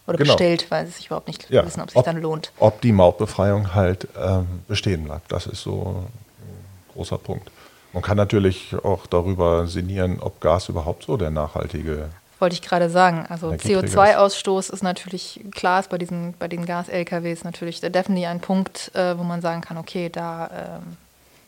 oder 0.06 0.18
genau. 0.18 0.32
bestellt, 0.32 0.70
weil 0.70 0.86
sie 0.86 0.92
sich 0.92 1.06
überhaupt 1.06 1.28
nicht 1.28 1.50
ja. 1.50 1.64
wissen, 1.64 1.80
ob 1.80 1.88
es 1.88 1.94
sich 1.94 2.02
dann 2.02 2.20
lohnt. 2.20 2.52
Ob 2.58 2.80
die 2.80 2.92
Mautbefreiung 2.92 3.74
halt 3.74 4.08
ähm, 4.20 4.62
bestehen 4.68 5.04
bleibt, 5.04 5.32
das 5.32 5.46
ist 5.46 5.62
so 5.62 6.06
ein 6.06 6.92
großer 6.94 7.18
Punkt. 7.18 7.50
Man 7.92 8.02
kann 8.02 8.16
natürlich 8.16 8.74
auch 8.84 9.06
darüber 9.06 9.66
sinnieren, 9.66 10.20
ob 10.20 10.40
Gas 10.40 10.68
überhaupt 10.68 11.04
so 11.04 11.16
der 11.16 11.30
nachhaltige 11.30 12.10
wollte 12.38 12.54
ich 12.54 12.62
gerade 12.62 12.90
sagen. 12.90 13.24
Also 13.28 13.48
CO2-Ausstoß 13.50 14.70
ist 14.70 14.82
natürlich 14.82 15.40
klar, 15.52 15.80
ist 15.80 15.88
bei 15.88 15.98
diesen 15.98 16.34
bei 16.38 16.48
den 16.48 16.66
Gas-LKWs 16.66 17.44
natürlich 17.44 17.80
definitiv 17.80 18.28
ein 18.28 18.40
Punkt, 18.40 18.94
äh, 18.94 19.18
wo 19.18 19.22
man 19.22 19.40
sagen 19.40 19.62
kann, 19.62 19.78
okay, 19.78 20.10
da 20.10 20.80
ähm, 20.82 20.96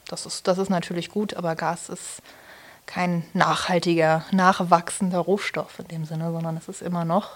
das 0.09 0.25
ist 0.25 0.49
das 0.49 0.59
ist 0.59 0.71
natürlich 0.71 1.11
gut, 1.11 1.35
aber 1.35 1.55
Gas 1.57 1.89
ist 1.91 2.23
kein 2.87 3.23
nachhaltiger, 3.35 4.25
nachwachsender 4.31 5.19
Rohstoff 5.19 5.79
in 5.79 5.89
dem 5.89 6.05
Sinne, 6.07 6.33
sondern 6.33 6.57
es 6.57 6.69
ist 6.69 6.81
immer 6.81 7.05
noch 7.05 7.33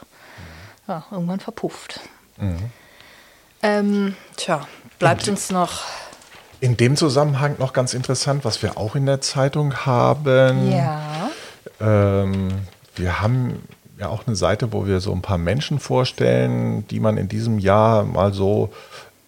ja, 0.88 1.04
irgendwann 1.10 1.40
verpufft. 1.40 2.00
Mhm. 2.36 2.70
Ähm, 3.62 4.16
tja, 4.36 4.66
bleibt 4.98 5.24
Und 5.24 5.30
uns 5.30 5.50
noch. 5.50 5.82
In 6.60 6.76
dem 6.76 6.96
Zusammenhang 6.96 7.56
noch 7.58 7.72
ganz 7.72 7.94
interessant, 7.94 8.44
was 8.44 8.62
wir 8.62 8.76
auch 8.76 8.94
in 8.94 9.06
der 9.06 9.20
Zeitung 9.20 9.74
haben. 9.86 10.70
Ja. 10.70 11.30
Ähm, 11.80 12.48
wir 12.94 13.20
haben 13.20 13.62
ja 13.98 14.08
auch 14.08 14.26
eine 14.26 14.36
Seite, 14.36 14.72
wo 14.72 14.86
wir 14.86 15.00
so 15.00 15.12
ein 15.12 15.22
paar 15.22 15.38
Menschen 15.38 15.78
vorstellen, 15.78 16.86
die 16.88 17.00
man 17.00 17.16
in 17.16 17.28
diesem 17.28 17.58
Jahr 17.58 18.04
mal 18.04 18.32
so 18.32 18.72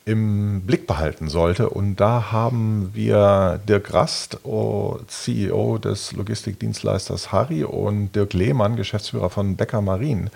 im 0.06 0.60
Blick 0.62 0.86
behalten 0.86 1.28
sollte. 1.28 1.70
Und 1.70 1.96
da 1.96 2.30
haben 2.30 2.90
wir 2.92 3.58
Dirk 3.66 3.94
Rast, 3.94 4.38
CEO 4.42 5.78
des 5.78 6.12
Logistikdienstleisters 6.12 7.32
Harry 7.32 7.64
und 7.64 8.12
Dirk 8.14 8.34
Lehmann, 8.34 8.76
Geschäftsführer 8.76 9.30
von 9.30 9.56
Becker 9.56 9.80
Marien. 9.80 10.28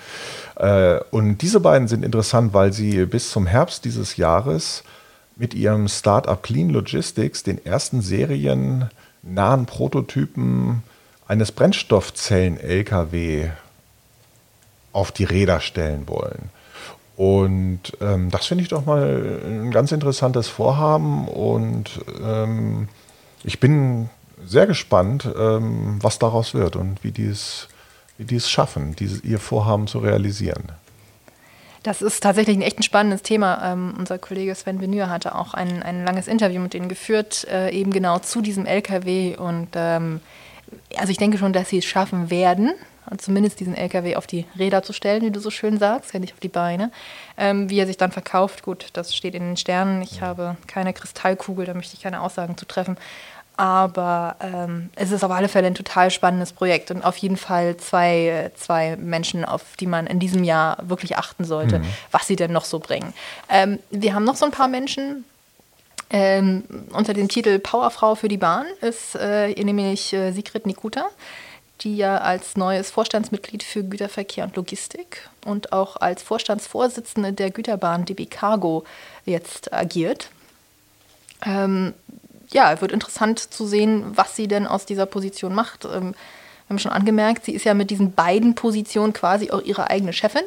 Äh, 0.57 1.01
und 1.11 1.39
diese 1.43 1.61
beiden 1.61 1.87
sind 1.87 2.05
interessant, 2.05 2.55
weil 2.55 2.73
sie 2.73 3.05
bis 3.05 3.31
zum 3.31 3.47
Herbst 3.47 3.85
dieses 3.85 4.17
Jahres 4.17 4.85
mit 5.37 5.55
ihrem 5.55 5.87
Startup 5.89 6.43
Clean 6.43 6.71
Logistics 6.71 7.43
den 7.43 7.65
ersten 7.65 8.01
seriennahen 8.01 8.89
Prototypen 9.67 10.83
eines 11.29 11.53
Brennstoffzellen-LKW 11.53 13.51
auf 14.93 15.13
die 15.13 15.25
Räder 15.25 15.61
stellen 15.61 16.09
wollen. 16.09 16.51
Und 17.19 17.81
ähm, 18.01 18.31
das 18.31 18.47
finde 18.47 18.63
ich 18.63 18.69
doch 18.69 18.87
mal 18.87 19.41
ein 19.45 19.73
ganz 19.73 19.91
interessantes 19.91 20.47
Vorhaben 20.47 21.27
und 21.27 22.01
ähm, 22.25 22.87
ich 23.43 23.59
bin 23.59 24.09
sehr 24.47 24.69
gespannt, 24.69 25.29
ähm, 25.37 25.99
was 26.01 26.21
daraus 26.21 26.55
wird 26.55 26.77
und 26.77 27.03
wie 27.03 27.11
die 27.11 27.27
es, 27.27 27.67
wie 28.19 28.25
die 28.25 28.37
es 28.37 28.49
schaffen, 28.49 28.95
dieses, 28.95 29.25
ihr 29.25 29.41
Vorhaben 29.41 29.89
zu 29.89 29.99
realisieren. 29.99 30.71
Das 31.83 32.03
ist 32.03 32.23
tatsächlich 32.23 32.57
ein 32.57 32.63
echt 32.63 32.79
ein 32.79 32.85
spannendes 32.85 33.23
Thema. 33.23 33.73
Ähm, 33.73 33.95
unser 33.99 34.21
Kollege 34.21 34.55
Sven 34.55 34.81
Venür 34.81 35.11
hatte 35.11 35.35
auch 35.35 35.55
ein, 35.55 35.83
ein 35.83 36.05
langes 36.05 36.29
Interview 36.29 36.61
mit 36.61 36.73
denen 36.73 36.89
geführt, 36.89 37.49
äh, 37.51 37.73
eben 37.73 37.93
genau 37.93 38.21
zu 38.21 38.43
diesem 38.43 38.65
LKW. 38.65 39.37
Und 39.37 39.71
ähm, 39.75 40.21
also 40.97 41.11
ich 41.11 41.19
denke 41.19 41.39
schon, 41.39 41.53
dass 41.53 41.69
sie 41.69 41.79
es 41.79 41.85
schaffen 41.85 42.31
werden, 42.31 42.73
zumindest 43.17 43.61
diesen 43.61 43.75
LKW 43.75 44.17
auf 44.17 44.27
die 44.27 44.45
Räder 44.59 44.83
zu 44.83 44.93
stellen, 44.93 45.23
wie 45.23 45.31
du 45.31 45.41
so 45.41 45.51
schön 45.51 45.79
sagst, 45.79 46.13
ja 46.13 46.21
nicht 46.21 46.35
auf 46.35 46.41
die 46.41 46.49
Beine. 46.49 46.91
Ähm, 47.37 47.71
wie 47.71 47.79
er 47.79 47.87
sich 47.87 47.97
dann 47.97 48.13
verkauft, 48.13 48.63
gut, 48.63 48.89
das 48.93 49.15
steht 49.15 49.35
in 49.35 49.43
den 49.43 49.57
Sternen. 49.57 50.03
Ich 50.03 50.21
habe 50.21 50.57
keine 50.67 50.93
Kristallkugel, 50.93 51.67
da 51.67 51.75
möchte 51.75 51.95
ich 51.95 52.03
keine 52.03 52.21
Aussagen 52.21 52.57
zu 52.57 52.67
treffen. 52.67 52.97
Aber 53.57 54.37
ähm, 54.41 54.91
es 54.95 55.11
ist 55.11 55.25
auf 55.25 55.33
alle 55.33 55.49
Fälle 55.49 55.67
ein 55.67 55.75
total 55.75 56.13
spannendes 56.13 56.53
Projekt 56.53 56.93
und 56.93 57.03
auf 57.03 57.17
jeden 57.17 57.37
Fall 57.37 57.77
zwei, 57.77 58.53
zwei 58.55 58.97
Menschen, 58.97 59.45
auf 59.45 59.63
die 59.81 59.89
man 59.89 60.07
in 60.07 60.21
diesem 60.21 60.45
Jahr 60.45 60.79
wirklich 60.83 61.17
achten 61.17 61.43
sollte, 61.43 61.81
mhm. 61.81 61.85
was 62.13 62.29
sie 62.29 62.37
denn 62.37 62.53
noch 62.53 62.65
so 62.65 62.79
bringen. 62.79 63.13
Ähm, 63.49 63.81
wir 63.91 64.15
haben 64.15 64.23
noch 64.23 64.37
so 64.37 64.45
ein 64.45 64.53
paar 64.53 64.69
Menschen, 64.69 65.25
ähm, 66.11 66.65
unter 66.93 67.15
dem 67.15 67.29
Titel 67.29 67.59
Powerfrau 67.59 68.15
für 68.15 68.29
die 68.29 68.39
Bahn 68.39 68.67
ist 68.81 69.15
äh, 69.15 69.53
nämlich 69.63 70.13
äh, 70.13 70.33
Sigrid 70.33 70.67
Nikuta 70.67 71.09
die 71.81 71.97
ja 71.97 72.19
als 72.19 72.57
neues 72.57 72.91
Vorstandsmitglied 72.91 73.63
für 73.63 73.85
Güterverkehr 73.85 74.45
und 74.45 74.57
Logistik 74.57 75.29
und 75.45 75.73
auch 75.73 75.97
als 75.97 76.23
Vorstandsvorsitzende 76.23 77.33
der 77.33 77.51
Güterbahn 77.51 78.05
DB 78.05 78.27
Cargo 78.27 78.85
jetzt 79.25 79.73
agiert. 79.73 80.31
Ähm, 81.45 81.95
ja, 82.51 82.81
wird 82.81 82.93
interessant 82.93 83.39
zu 83.39 83.67
sehen, 83.67 84.05
was 84.17 84.35
sie 84.35 84.49
denn 84.49 84.67
aus 84.67 84.87
dieser 84.87 85.07
Position 85.07 85.55
macht. 85.55 85.85
Ähm, 85.85 86.15
wir 86.67 86.71
haben 86.71 86.79
schon 86.79 86.93
angemerkt, 86.93 87.45
sie 87.45 87.53
ist 87.53 87.65
ja 87.65 87.75
mit 87.75 87.91
diesen 87.91 88.13
beiden 88.13 88.55
Positionen 88.55 89.13
quasi 89.13 89.51
auch 89.51 89.63
ihre 89.63 89.89
eigene 89.89 90.13
Chefin. 90.13 90.43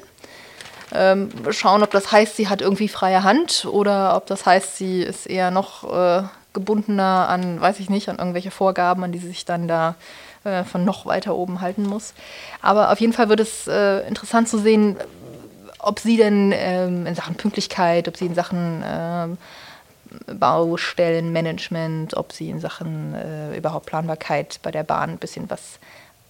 Ähm, 0.93 1.29
schauen, 1.51 1.83
ob 1.83 1.91
das 1.91 2.11
heißt, 2.11 2.35
sie 2.35 2.49
hat 2.49 2.61
irgendwie 2.61 2.87
freie 2.87 3.23
Hand 3.23 3.65
oder 3.65 4.15
ob 4.15 4.25
das 4.25 4.45
heißt, 4.45 4.77
sie 4.77 5.01
ist 5.01 5.25
eher 5.25 5.51
noch 5.51 5.83
äh, 5.91 6.23
gebundener 6.53 7.29
an, 7.29 7.61
weiß 7.61 7.79
ich 7.79 7.89
nicht, 7.89 8.09
an 8.09 8.17
irgendwelche 8.17 8.51
Vorgaben, 8.51 9.03
an 9.03 9.11
die 9.11 9.19
sie 9.19 9.29
sich 9.29 9.45
dann 9.45 9.67
da 9.67 9.95
äh, 10.43 10.63
von 10.63 10.83
noch 10.83 11.05
weiter 11.05 11.35
oben 11.35 11.61
halten 11.61 11.83
muss. 11.83 12.13
Aber 12.61 12.91
auf 12.91 12.99
jeden 12.99 13.13
Fall 13.13 13.29
wird 13.29 13.39
es 13.39 13.67
äh, 13.67 13.99
interessant 14.07 14.49
zu 14.49 14.57
sehen, 14.57 14.97
ob 15.79 15.99
sie 15.99 16.17
denn 16.17 16.51
ähm, 16.53 17.05
in 17.05 17.15
Sachen 17.15 17.35
Pünktlichkeit, 17.35 18.07
ob 18.07 18.17
sie 18.17 18.25
in 18.25 18.35
Sachen 18.35 18.83
äh, 18.83 19.27
Baustellenmanagement, 20.33 22.15
ob 22.17 22.33
sie 22.33 22.49
in 22.49 22.59
Sachen 22.59 23.15
äh, 23.15 23.55
überhaupt 23.55 23.85
Planbarkeit 23.85 24.59
bei 24.61 24.71
der 24.71 24.83
Bahn 24.83 25.11
ein 25.11 25.17
bisschen 25.17 25.49
was, 25.49 25.79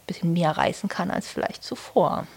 bisschen 0.08 0.34
mehr 0.34 0.51
reißen 0.51 0.88
kann 0.88 1.10
als 1.10 1.27
vielleicht 1.27 1.63
zuvor. 1.63 2.27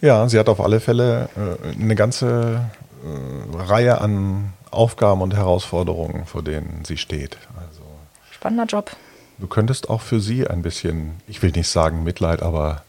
Ja, 0.00 0.28
sie 0.28 0.38
hat 0.38 0.48
auf 0.48 0.60
alle 0.60 0.80
Fälle 0.80 1.28
äh, 1.36 1.80
eine 1.80 1.94
ganze 1.94 2.70
äh, 3.04 3.56
Reihe 3.56 4.00
an 4.00 4.52
Aufgaben 4.70 5.20
und 5.20 5.34
Herausforderungen, 5.34 6.26
vor 6.26 6.42
denen 6.42 6.84
sie 6.84 6.96
steht. 6.96 7.36
Also 7.56 7.82
Spannender 8.30 8.64
Job. 8.64 8.96
Du 9.38 9.46
könntest 9.46 9.90
auch 9.90 10.00
für 10.00 10.20
sie 10.20 10.46
ein 10.46 10.62
bisschen, 10.62 11.20
ich 11.26 11.42
will 11.42 11.50
nicht 11.50 11.68
sagen 11.68 12.04
Mitleid, 12.04 12.42
aber 12.42 12.82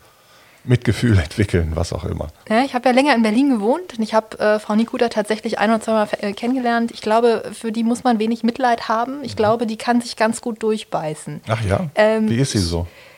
Mitgefühl 0.64 1.18
entwickeln, 1.24 1.72
was 1.76 1.92
auch 1.92 2.06
immer. 2.06 2.28
Ja, 2.50 2.64
ich 2.64 2.76
habe 2.76 2.88
ja 2.90 2.96
länger 2.96 3.16
in 3.16 3.24
Berlin 3.24 3.50
gewohnt 3.50 3.98
und 3.98 4.04
ich 4.04 4.14
habe 4.14 4.38
äh, 4.40 4.60
Frau 4.60 4.76
Nikuda 4.76 5.10
tatsächlich 5.10 5.60
ein 5.60 5.70
oder 5.70 5.82
zweimal 5.82 6.08
äh, 6.20 6.34
kennengelernt. 6.34 6.92
Ich 6.92 7.02
glaube, 7.02 7.44
für 7.54 7.72
die 7.72 7.84
muss 7.84 8.04
man 8.04 8.20
wenig 8.20 8.44
Mitleid 8.44 8.88
haben. 8.88 9.24
Ich 9.24 9.34
mhm. 9.34 9.38
glaube, 9.38 9.66
die 9.66 9.78
kann 9.78 10.02
sich 10.02 10.16
ganz 10.16 10.42
gut 10.42 10.62
durchbeißen. 10.62 11.42
Ach 11.48 11.62
ja? 11.64 11.90
Ähm, 11.96 12.30
Wie 12.30 12.38
ist 12.38 12.52
sie 12.52 12.60
so? 12.60 12.82
Äh, 12.82 13.11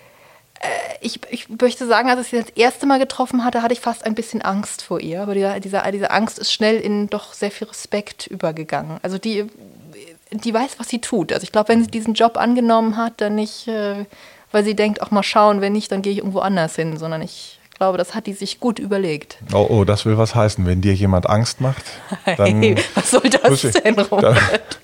ich, 1.01 1.19
ich 1.29 1.49
möchte 1.49 1.85
sagen, 1.87 2.09
als 2.09 2.21
ich 2.21 2.27
sie 2.27 2.39
das 2.39 2.49
erste 2.55 2.85
Mal 2.85 2.99
getroffen 2.99 3.43
hatte, 3.43 3.61
hatte 3.61 3.73
ich 3.73 3.81
fast 3.81 4.05
ein 4.05 4.15
bisschen 4.15 4.41
Angst 4.41 4.81
vor 4.81 4.99
ihr. 4.99 5.21
Aber 5.21 5.33
diese, 5.33 5.59
diese, 5.59 5.81
diese 5.91 6.11
Angst 6.11 6.39
ist 6.39 6.51
schnell 6.51 6.79
in 6.79 7.07
doch 7.07 7.33
sehr 7.33 7.51
viel 7.51 7.67
Respekt 7.67 8.27
übergegangen. 8.27 8.99
Also 9.01 9.17
die, 9.17 9.45
die 10.31 10.53
weiß, 10.53 10.79
was 10.79 10.89
sie 10.89 11.01
tut. 11.01 11.33
Also 11.33 11.43
ich 11.43 11.51
glaube, 11.51 11.69
wenn 11.69 11.83
sie 11.83 11.91
diesen 11.91 12.13
Job 12.13 12.37
angenommen 12.37 12.97
hat, 12.97 13.13
dann 13.17 13.35
nicht, 13.35 13.67
äh, 13.67 14.05
weil 14.51 14.63
sie 14.63 14.75
denkt, 14.75 15.01
auch 15.01 15.11
mal 15.11 15.23
schauen, 15.23 15.61
wenn 15.61 15.73
nicht, 15.73 15.91
dann 15.91 16.01
gehe 16.01 16.13
ich 16.13 16.19
irgendwo 16.19 16.39
anders 16.39 16.75
hin, 16.75 16.97
sondern 16.97 17.21
ich 17.21 17.59
glaube, 17.77 17.97
das 17.97 18.15
hat 18.15 18.27
die 18.27 18.33
sich 18.33 18.59
gut 18.59 18.79
überlegt. 18.79 19.37
Oh, 19.53 19.65
oh, 19.69 19.83
das 19.83 20.05
will 20.05 20.17
was 20.17 20.35
heißen. 20.35 20.65
Wenn 20.65 20.81
dir 20.81 20.93
jemand 20.93 21.29
Angst 21.29 21.61
macht, 21.61 21.83
dann. 22.37 22.61
Hey, 22.61 22.75
was 22.95 23.11
soll 23.11 23.29
das 23.29 23.63
ich, 23.63 23.73
denn, 23.73 23.99
Robert? 23.99 24.37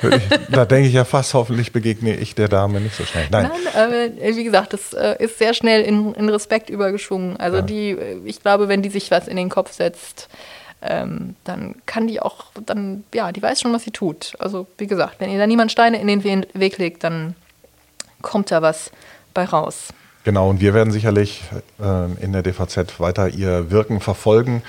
Da, 0.00 0.18
da, 0.48 0.64
denke 0.64 0.88
ich 0.88 0.94
ja 0.94 1.04
fast, 1.04 1.34
hoffentlich 1.34 1.70
begegne 1.70 2.16
ich 2.16 2.34
der 2.34 2.48
Dame 2.48 2.80
nicht 2.80 2.96
so 2.96 3.04
schnell. 3.04 3.28
Nein, 3.30 3.50
Nein 3.74 4.18
äh, 4.18 4.34
wie 4.34 4.44
gesagt, 4.44 4.72
das 4.72 4.94
äh, 4.94 5.16
ist 5.22 5.38
sehr 5.38 5.52
schnell 5.52 5.82
in, 5.82 6.14
in 6.14 6.30
Respekt 6.30 6.70
übergeschwungen. 6.70 7.36
Also 7.36 7.58
ja. 7.58 7.62
die, 7.62 7.98
ich 8.24 8.40
glaube, 8.40 8.68
wenn 8.68 8.80
die 8.80 8.88
sich 8.88 9.10
was 9.10 9.28
in 9.28 9.36
den 9.36 9.50
Kopf 9.50 9.74
setzt, 9.74 10.30
ähm, 10.80 11.36
dann 11.44 11.74
kann 11.84 12.06
die 12.06 12.20
auch, 12.20 12.46
dann, 12.64 13.04
ja, 13.12 13.32
die 13.32 13.42
weiß 13.42 13.60
schon, 13.60 13.74
was 13.74 13.84
sie 13.84 13.90
tut. 13.90 14.32
Also 14.38 14.66
wie 14.78 14.86
gesagt, 14.86 15.16
wenn 15.18 15.30
ihr 15.30 15.38
da 15.38 15.46
niemand 15.46 15.70
Steine 15.72 16.00
in 16.00 16.06
den 16.08 16.46
Weg 16.54 16.78
legt, 16.78 17.04
dann 17.04 17.34
kommt 18.22 18.50
da 18.50 18.62
was 18.62 18.90
bei 19.34 19.44
raus. 19.44 19.88
Genau, 20.22 20.50
und 20.50 20.60
wir 20.60 20.74
werden 20.74 20.92
sicherlich 20.92 21.42
äh, 21.80 22.22
in 22.22 22.32
der 22.32 22.42
DVZ 22.42 23.00
weiter 23.00 23.28
ihr 23.28 23.70
Wirken 23.70 24.00
verfolgen 24.00 24.62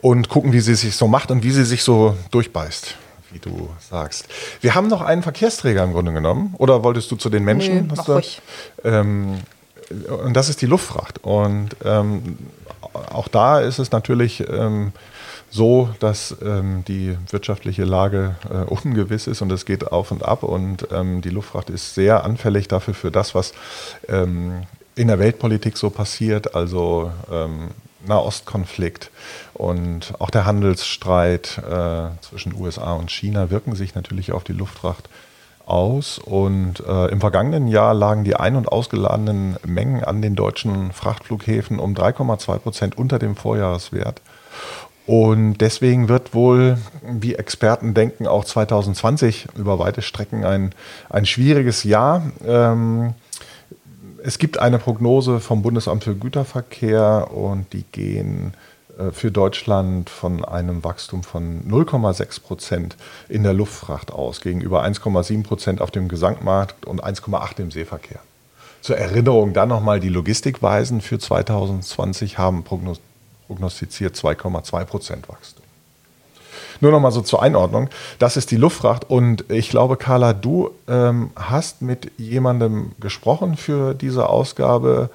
und 0.00 0.28
gucken, 0.28 0.52
wie 0.52 0.60
sie 0.60 0.74
sich 0.74 0.94
so 0.94 1.08
macht 1.08 1.30
und 1.30 1.42
wie 1.42 1.50
sie 1.50 1.64
sich 1.64 1.82
so 1.82 2.16
durchbeißt, 2.30 2.96
wie 3.32 3.38
du 3.38 3.70
sagst. 3.78 4.28
Wir 4.60 4.74
haben 4.74 4.88
noch 4.88 5.00
einen 5.00 5.22
Verkehrsträger 5.22 5.84
im 5.84 5.92
Grunde 5.92 6.12
genommen. 6.12 6.54
Oder 6.58 6.82
wolltest 6.82 7.10
du 7.10 7.16
zu 7.16 7.30
den 7.30 7.44
Menschen? 7.44 7.86
Nee, 7.86 7.94
mach 7.96 8.08
ruhig. 8.08 8.42
Ähm, 8.84 9.38
und 10.24 10.34
das 10.34 10.50
ist 10.50 10.60
die 10.60 10.66
Luftfracht. 10.66 11.24
Und 11.24 11.70
ähm, 11.84 12.38
auch 12.92 13.28
da 13.28 13.60
ist 13.60 13.78
es 13.78 13.92
natürlich 13.92 14.44
ähm, 14.48 14.92
so, 15.50 15.88
dass 15.98 16.36
ähm, 16.42 16.84
die 16.86 17.16
wirtschaftliche 17.30 17.84
Lage 17.84 18.36
äh, 18.48 18.64
ungewiss 18.64 19.26
ist 19.26 19.42
und 19.42 19.50
es 19.50 19.64
geht 19.64 19.90
auf 19.90 20.10
und 20.10 20.24
ab 20.24 20.42
und 20.42 20.86
ähm, 20.92 21.22
die 21.22 21.30
Luftfracht 21.30 21.70
ist 21.70 21.94
sehr 21.94 22.24
anfällig 22.24 22.68
dafür 22.68 22.94
für 22.94 23.10
das, 23.10 23.34
was 23.34 23.52
ähm, 24.08 24.62
in 24.94 25.08
der 25.08 25.18
Weltpolitik 25.18 25.76
so 25.76 25.90
passiert, 25.90 26.54
also 26.54 27.12
ähm, 27.30 27.68
Nahostkonflikt 28.06 29.10
und 29.54 30.14
auch 30.18 30.30
der 30.30 30.46
Handelsstreit 30.46 31.58
äh, 31.58 32.08
zwischen 32.22 32.54
USA 32.54 32.94
und 32.94 33.10
China 33.10 33.50
wirken 33.50 33.74
sich 33.74 33.94
natürlich 33.94 34.32
auf 34.32 34.44
die 34.44 34.52
Luftfracht 34.52 35.08
aus. 35.70 36.18
Und 36.18 36.80
äh, 36.80 37.06
im 37.06 37.20
vergangenen 37.20 37.68
Jahr 37.68 37.94
lagen 37.94 38.24
die 38.24 38.36
ein- 38.36 38.56
und 38.56 38.68
ausgeladenen 38.68 39.56
Mengen 39.64 40.04
an 40.04 40.20
den 40.20 40.34
deutschen 40.34 40.92
Frachtflughäfen 40.92 41.78
um 41.78 41.94
3,2 41.94 42.58
Prozent 42.58 42.98
unter 42.98 43.18
dem 43.18 43.36
Vorjahreswert. 43.36 44.20
Und 45.06 45.58
deswegen 45.58 46.08
wird 46.08 46.34
wohl, 46.34 46.78
wie 47.02 47.34
Experten 47.34 47.94
denken, 47.94 48.26
auch 48.26 48.44
2020 48.44 49.48
über 49.56 49.78
weite 49.78 50.02
Strecken 50.02 50.44
ein, 50.44 50.72
ein 51.08 51.26
schwieriges 51.26 51.84
Jahr. 51.84 52.22
Ähm, 52.46 53.14
es 54.22 54.38
gibt 54.38 54.58
eine 54.58 54.78
Prognose 54.78 55.40
vom 55.40 55.62
Bundesamt 55.62 56.04
für 56.04 56.14
Güterverkehr 56.14 57.30
und 57.32 57.72
die 57.72 57.84
gehen 57.92 58.54
äh, 58.98 59.10
für 59.12 59.30
Deutschland 59.30 60.10
von 60.10 60.44
einem 60.44 60.84
Wachstum 60.84 61.22
von 61.22 61.62
0,6 61.68 62.42
Prozent 62.42 62.96
in 63.28 63.42
der 63.42 63.52
Luftfracht 63.52 64.12
aus, 64.12 64.40
gegenüber 64.40 64.84
1,7 64.84 65.42
Prozent 65.42 65.80
auf 65.80 65.90
dem 65.90 66.08
Gesamtmarkt 66.08 66.86
und 66.86 67.04
1,8 67.04 67.60
im 67.60 67.70
Seeverkehr. 67.70 68.20
Zur 68.80 68.96
Erinnerung 68.96 69.52
dann 69.52 69.68
nochmal, 69.68 70.00
die 70.00 70.08
Logistikweisen 70.08 71.00
für 71.00 71.18
2020 71.18 72.38
haben 72.38 72.64
prognostiziert 72.64 74.16
2,2 74.16 74.84
Prozent 74.84 75.28
Wachstum. 75.28 75.59
Nur 76.80 76.92
noch 76.92 77.00
mal 77.00 77.10
so 77.10 77.20
zur 77.20 77.42
Einordnung. 77.42 77.88
Das 78.18 78.36
ist 78.36 78.50
die 78.50 78.56
Luftfracht. 78.56 79.08
Und 79.08 79.44
ich 79.50 79.70
glaube, 79.70 79.96
Carla, 79.96 80.32
du 80.32 80.70
ähm, 80.88 81.30
hast 81.36 81.82
mit 81.82 82.12
jemandem 82.16 82.92
gesprochen 83.00 83.56
für 83.56 83.94
diese 83.94 84.28
Ausgabe, 84.28 85.10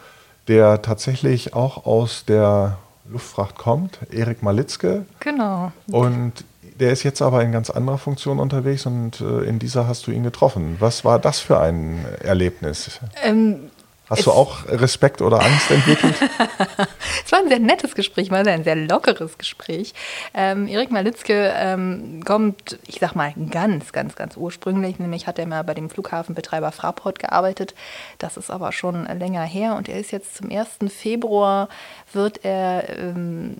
der 0.47 0.81
tatsächlich 0.81 1.53
auch 1.53 1.85
aus 1.85 2.25
der 2.25 2.77
Luftfracht 3.09 3.57
kommt, 3.57 3.99
Erik 4.11 4.43
Malitzke. 4.43 5.05
Genau. 5.19 5.71
Und 5.91 6.43
der 6.79 6.91
ist 6.91 7.03
jetzt 7.03 7.21
aber 7.21 7.41
in 7.43 7.51
ganz 7.51 7.69
anderer 7.69 7.97
Funktion 7.97 8.39
unterwegs 8.39 8.85
und 8.85 9.21
äh, 9.21 9.43
in 9.43 9.59
dieser 9.59 9.87
hast 9.87 10.07
du 10.07 10.11
ihn 10.11 10.23
getroffen. 10.23 10.75
Was 10.79 11.05
war 11.05 11.19
das 11.19 11.39
für 11.39 11.59
ein 11.59 12.03
Erlebnis? 12.21 12.99
Ähm, 13.23 13.71
Hast 14.07 14.27
du 14.27 14.31
auch 14.31 14.67
Respekt 14.67 15.21
oder 15.21 15.41
Angst 15.41 15.71
entwickelt? 15.71 16.15
es 17.25 17.31
war 17.31 17.39
ein 17.39 17.47
sehr 17.47 17.59
nettes 17.59 17.95
Gespräch, 17.95 18.29
war 18.29 18.45
ein 18.45 18.63
sehr 18.63 18.75
lockeres 18.75 19.37
Gespräch. 19.39 19.93
Ähm, 20.35 20.67
Erik 20.67 20.91
Malitzke 20.91 21.53
ähm, 21.57 22.23
kommt, 22.23 22.77
ich 22.85 22.99
sag 22.99 23.15
mal, 23.15 23.33
ganz, 23.49 23.91
ganz, 23.93 24.15
ganz 24.15 24.37
ursprünglich. 24.37 24.99
Nämlich 24.99 25.25
hat 25.25 25.39
er 25.39 25.47
mal 25.47 25.63
bei 25.63 25.73
dem 25.73 25.89
Flughafenbetreiber 25.89 26.71
Fraport 26.71 27.17
gearbeitet. 27.17 27.73
Das 28.19 28.37
ist 28.37 28.51
aber 28.51 28.71
schon 28.71 29.05
länger 29.05 29.43
her 29.43 29.75
und 29.75 29.89
er 29.89 29.99
ist 29.99 30.11
jetzt 30.11 30.35
zum 30.35 30.51
1. 30.51 30.93
Februar 30.93 31.67
wird 32.13 32.45
er 32.45 32.99
ähm, 32.99 33.57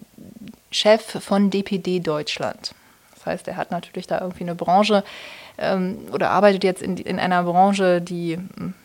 Chef 0.69 1.01
von 1.23 1.49
DPD 1.49 2.01
Deutschland. 2.01 2.75
Das 3.25 3.33
heißt, 3.33 3.47
er 3.47 3.57
hat 3.57 3.71
natürlich 3.71 4.07
da 4.07 4.21
irgendwie 4.21 4.43
eine 4.43 4.55
Branche 4.55 5.03
ähm, 5.57 5.97
oder 6.11 6.29
arbeitet 6.29 6.63
jetzt 6.63 6.81
in, 6.81 6.97
in 6.97 7.19
einer 7.19 7.43
Branche, 7.43 8.01
die 8.01 8.37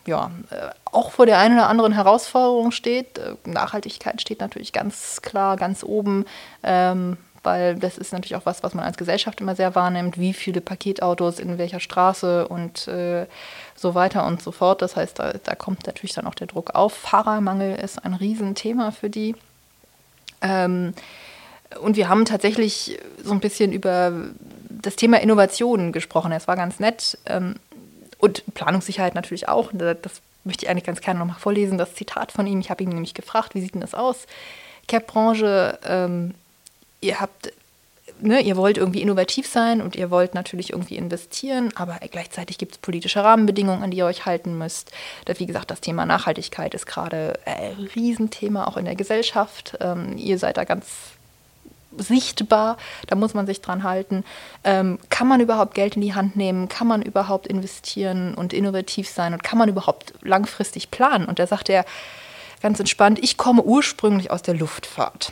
ja 0.05 0.31
äh, 0.49 0.69
auch 0.85 1.11
vor 1.11 1.25
der 1.25 1.37
einen 1.37 1.55
oder 1.57 1.69
anderen 1.69 1.93
Herausforderung 1.93 2.71
steht. 2.71 3.19
Äh, 3.19 3.35
Nachhaltigkeit 3.45 4.19
steht 4.19 4.39
natürlich 4.39 4.73
ganz 4.73 5.21
klar 5.21 5.57
ganz 5.57 5.83
oben. 5.83 6.25
Ähm, 6.63 7.17
weil 7.43 7.75
das 7.75 7.97
ist 7.97 8.13
natürlich 8.13 8.35
auch 8.35 8.45
was, 8.45 8.61
was 8.61 8.75
man 8.75 8.85
als 8.85 8.97
Gesellschaft 8.97 9.41
immer 9.41 9.55
sehr 9.55 9.73
wahrnimmt, 9.73 10.19
wie 10.19 10.31
viele 10.31 10.61
Paketautos 10.61 11.39
in 11.39 11.57
welcher 11.57 11.79
Straße 11.79 12.47
und 12.47 12.87
äh, 12.87 13.25
so 13.75 13.95
weiter 13.95 14.27
und 14.27 14.43
so 14.43 14.51
fort. 14.51 14.83
Das 14.83 14.95
heißt, 14.95 15.17
da, 15.17 15.33
da, 15.43 15.55
kommt 15.55 15.87
natürlich 15.87 16.13
dann 16.13 16.27
auch 16.27 16.35
der 16.35 16.45
Druck 16.45 16.75
auf. 16.75 16.93
Fahrermangel 16.93 17.79
ist 17.79 18.05
ein 18.05 18.13
Riesenthema 18.13 18.91
für 18.91 19.09
die. 19.09 19.35
Ähm, 20.41 20.93
und 21.79 21.95
wir 21.95 22.09
haben 22.09 22.25
tatsächlich 22.25 22.99
so 23.23 23.31
ein 23.31 23.39
bisschen 23.39 23.71
über 23.71 24.11
das 24.69 24.95
Thema 24.95 25.21
Innovationen 25.21 25.91
gesprochen. 25.91 26.31
Es 26.31 26.47
war 26.47 26.55
ganz 26.55 26.79
nett. 26.79 27.17
Ähm, 27.25 27.55
und 28.21 28.43
Planungssicherheit 28.53 29.15
natürlich 29.15 29.47
auch. 29.47 29.71
Das 29.73 30.21
möchte 30.43 30.65
ich 30.65 30.69
eigentlich 30.69 30.85
ganz 30.85 31.01
gerne 31.01 31.19
nochmal 31.19 31.39
vorlesen, 31.39 31.77
das 31.77 31.95
Zitat 31.95 32.31
von 32.31 32.47
ihm. 32.47 32.59
Ich 32.59 32.69
habe 32.69 32.83
ihn 32.83 32.89
nämlich 32.89 33.13
gefragt, 33.13 33.55
wie 33.55 33.61
sieht 33.61 33.73
denn 33.73 33.81
das 33.81 33.93
aus? 33.93 34.27
Cap-Branche, 34.87 35.79
ähm, 35.85 36.33
ihr 36.99 37.19
habt, 37.19 37.51
ne, 38.19 38.41
ihr 38.41 38.57
wollt 38.57 38.77
irgendwie 38.77 39.01
innovativ 39.01 39.47
sein 39.47 39.81
und 39.81 39.95
ihr 39.95 40.11
wollt 40.11 40.33
natürlich 40.33 40.71
irgendwie 40.71 40.97
investieren, 40.97 41.71
aber 41.75 41.99
gleichzeitig 42.11 42.57
gibt 42.57 42.73
es 42.73 42.77
politische 42.79 43.23
Rahmenbedingungen, 43.23 43.83
an 43.83 43.91
die 43.91 43.97
ihr 43.97 44.05
euch 44.05 44.25
halten 44.25 44.57
müsst. 44.57 44.91
Das, 45.25 45.39
wie 45.39 45.45
gesagt, 45.45 45.71
das 45.71 45.81
Thema 45.81 46.05
Nachhaltigkeit 46.05 46.73
ist 46.73 46.85
gerade 46.85 47.39
ein 47.45 47.89
Riesenthema 47.95 48.67
auch 48.67 48.77
in 48.77 48.85
der 48.85 48.95
Gesellschaft. 48.95 49.77
Ähm, 49.79 50.17
ihr 50.17 50.37
seid 50.37 50.57
da 50.57 50.63
ganz 50.63 50.87
sichtbar, 51.97 52.77
da 53.07 53.15
muss 53.15 53.33
man 53.33 53.45
sich 53.45 53.61
dran 53.61 53.83
halten. 53.83 54.23
Ähm, 54.63 54.99
kann 55.09 55.27
man 55.27 55.39
überhaupt 55.39 55.73
Geld 55.73 55.95
in 55.95 56.01
die 56.01 56.13
Hand 56.13 56.35
nehmen? 56.35 56.69
Kann 56.69 56.87
man 56.87 57.01
überhaupt 57.01 57.47
investieren 57.47 58.33
und 58.33 58.53
innovativ 58.53 59.09
sein? 59.09 59.33
Und 59.33 59.43
kann 59.43 59.57
man 59.59 59.69
überhaupt 59.69 60.13
langfristig 60.21 60.91
planen? 60.91 61.25
Und 61.25 61.39
da 61.39 61.47
sagt 61.47 61.69
er 61.69 61.85
ganz 62.61 62.79
entspannt, 62.79 63.19
ich 63.21 63.37
komme 63.37 63.63
ursprünglich 63.63 64.31
aus 64.31 64.41
der 64.41 64.55
Luftfahrt. 64.55 65.31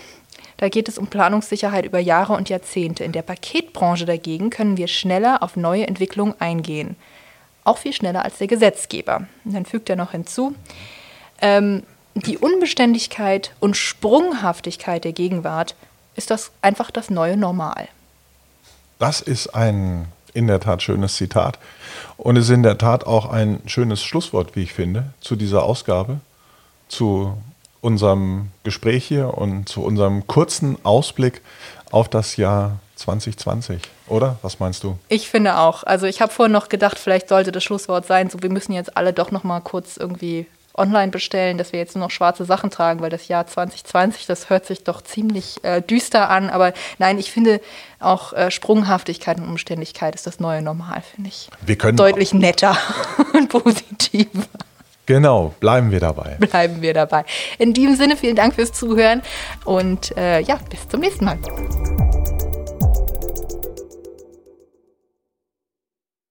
Da 0.58 0.68
geht 0.68 0.90
es 0.90 0.98
um 0.98 1.08
Planungssicherheit 1.08 1.86
über 1.86 2.00
Jahre 2.00 2.34
und 2.34 2.50
Jahrzehnte. 2.50 3.06
In 3.06 3.14
der 3.14 3.22
Paketbranche 3.22 4.06
dagegen 4.06 4.50
können 4.50 4.76
wir 4.76 4.88
schneller 4.88 5.42
auf 5.42 5.56
neue 5.56 5.88
Entwicklungen 5.88 6.36
eingehen. 6.40 6.98
Auch 7.64 7.78
viel 7.78 7.94
schneller 7.94 8.26
als 8.26 8.40
der 8.40 8.48
Gesetzgeber. 8.48 9.28
Und 9.46 9.54
dann 9.54 9.66
fügt 9.66 9.90
er 9.90 9.96
noch 9.96 10.12
hinzu, 10.12 10.54
ähm, 11.42 11.84
die 12.16 12.38
Unbeständigkeit 12.38 13.54
und 13.62 13.78
Sprunghaftigkeit 13.78 15.06
der 15.06 15.14
Gegenwart 15.14 15.76
ist 16.20 16.30
das 16.30 16.52
einfach 16.62 16.92
das 16.92 17.10
neue 17.10 17.38
Normal. 17.38 17.88
Das 19.00 19.22
ist 19.22 19.56
ein 19.56 20.08
in 20.34 20.48
der 20.48 20.60
Tat 20.60 20.84
schönes 20.84 21.16
Zitat 21.16 21.58
und 22.18 22.36
es 22.36 22.46
ist 22.46 22.52
in 22.52 22.62
der 22.62 22.78
Tat 22.78 23.08
auch 23.08 23.30
ein 23.30 23.62
schönes 23.66 24.04
Schlusswort, 24.04 24.56
wie 24.56 24.64
ich 24.64 24.74
finde, 24.74 25.06
zu 25.22 25.38
dieser 25.38 25.64
Ausgabe, 25.64 26.20
zu 26.90 27.36
unserem 27.82 28.52
Gespräch 28.64 29.06
hier 29.06 29.38
und 29.38 29.70
zu 29.70 29.82
unserem 29.82 30.28
kurzen 30.28 30.78
Ausblick 30.84 31.42
auf 31.90 32.10
das 32.10 32.36
Jahr 32.36 32.80
2020, 32.98 33.82
oder? 34.08 34.38
Was 34.42 34.60
meinst 34.60 34.84
du? 34.84 35.00
Ich 35.08 35.30
finde 35.30 35.58
auch. 35.58 35.84
Also 35.84 36.06
ich 36.06 36.22
habe 36.22 36.34
vorhin 36.34 36.52
noch 36.52 36.68
gedacht, 36.68 37.00
vielleicht 37.00 37.30
sollte 37.30 37.54
das 37.54 37.64
Schlusswort 37.64 38.06
sein, 38.06 38.30
so 38.30 38.44
wir 38.44 38.50
müssen 38.50 38.74
jetzt 38.74 38.98
alle 38.98 39.14
doch 39.14 39.32
noch 39.32 39.46
mal 39.46 39.62
kurz 39.62 39.96
irgendwie 39.96 40.46
online 40.76 41.12
bestellen, 41.12 41.58
dass 41.58 41.72
wir 41.72 41.80
jetzt 41.80 41.96
nur 41.96 42.06
noch 42.06 42.12
schwarze 42.12 42.46
Sachen 42.46 42.70
tragen, 42.70 43.02
weil 43.02 43.10
das 43.10 43.28
Jahr 43.28 43.46
2020, 43.48 44.26
das 44.26 44.50
hört 44.50 44.66
sich 44.66 44.84
doch 44.84 45.02
ziemlich 45.02 45.64
äh, 45.64 45.82
düster 45.82 46.30
an. 46.30 46.50
Aber 46.50 46.74
nein, 46.98 47.18
ich 47.20 47.32
finde 47.32 47.62
auch 48.00 48.34
äh, 48.34 48.52
Sprunghaftigkeit 48.52 49.38
und 49.38 49.48
Umständlichkeit 49.48 50.16
ist 50.16 50.28
das 50.28 50.40
neue 50.40 50.62
Normal, 50.62 51.02
finde 51.02 51.30
ich. 51.30 51.50
Wir 51.62 51.78
können 51.78 51.98
deutlich 51.98 52.34
netter 52.34 52.78
und 53.34 53.50
positiver. 53.50 54.46
Genau, 55.06 55.56
bleiben 55.60 55.90
wir 55.90 56.00
dabei. 56.00 56.38
Bleiben 56.40 56.84
wir 56.84 56.94
dabei. 56.94 57.26
In 57.58 57.74
diesem 57.74 57.96
Sinne, 57.96 58.16
vielen 58.16 58.36
Dank 58.36 58.54
fürs 58.54 58.74
Zuhören 58.74 59.24
und 59.66 60.16
äh, 60.16 60.40
ja, 60.42 60.60
bis 60.70 60.88
zum 60.88 61.00
nächsten 61.00 61.26
Mal. 61.26 61.40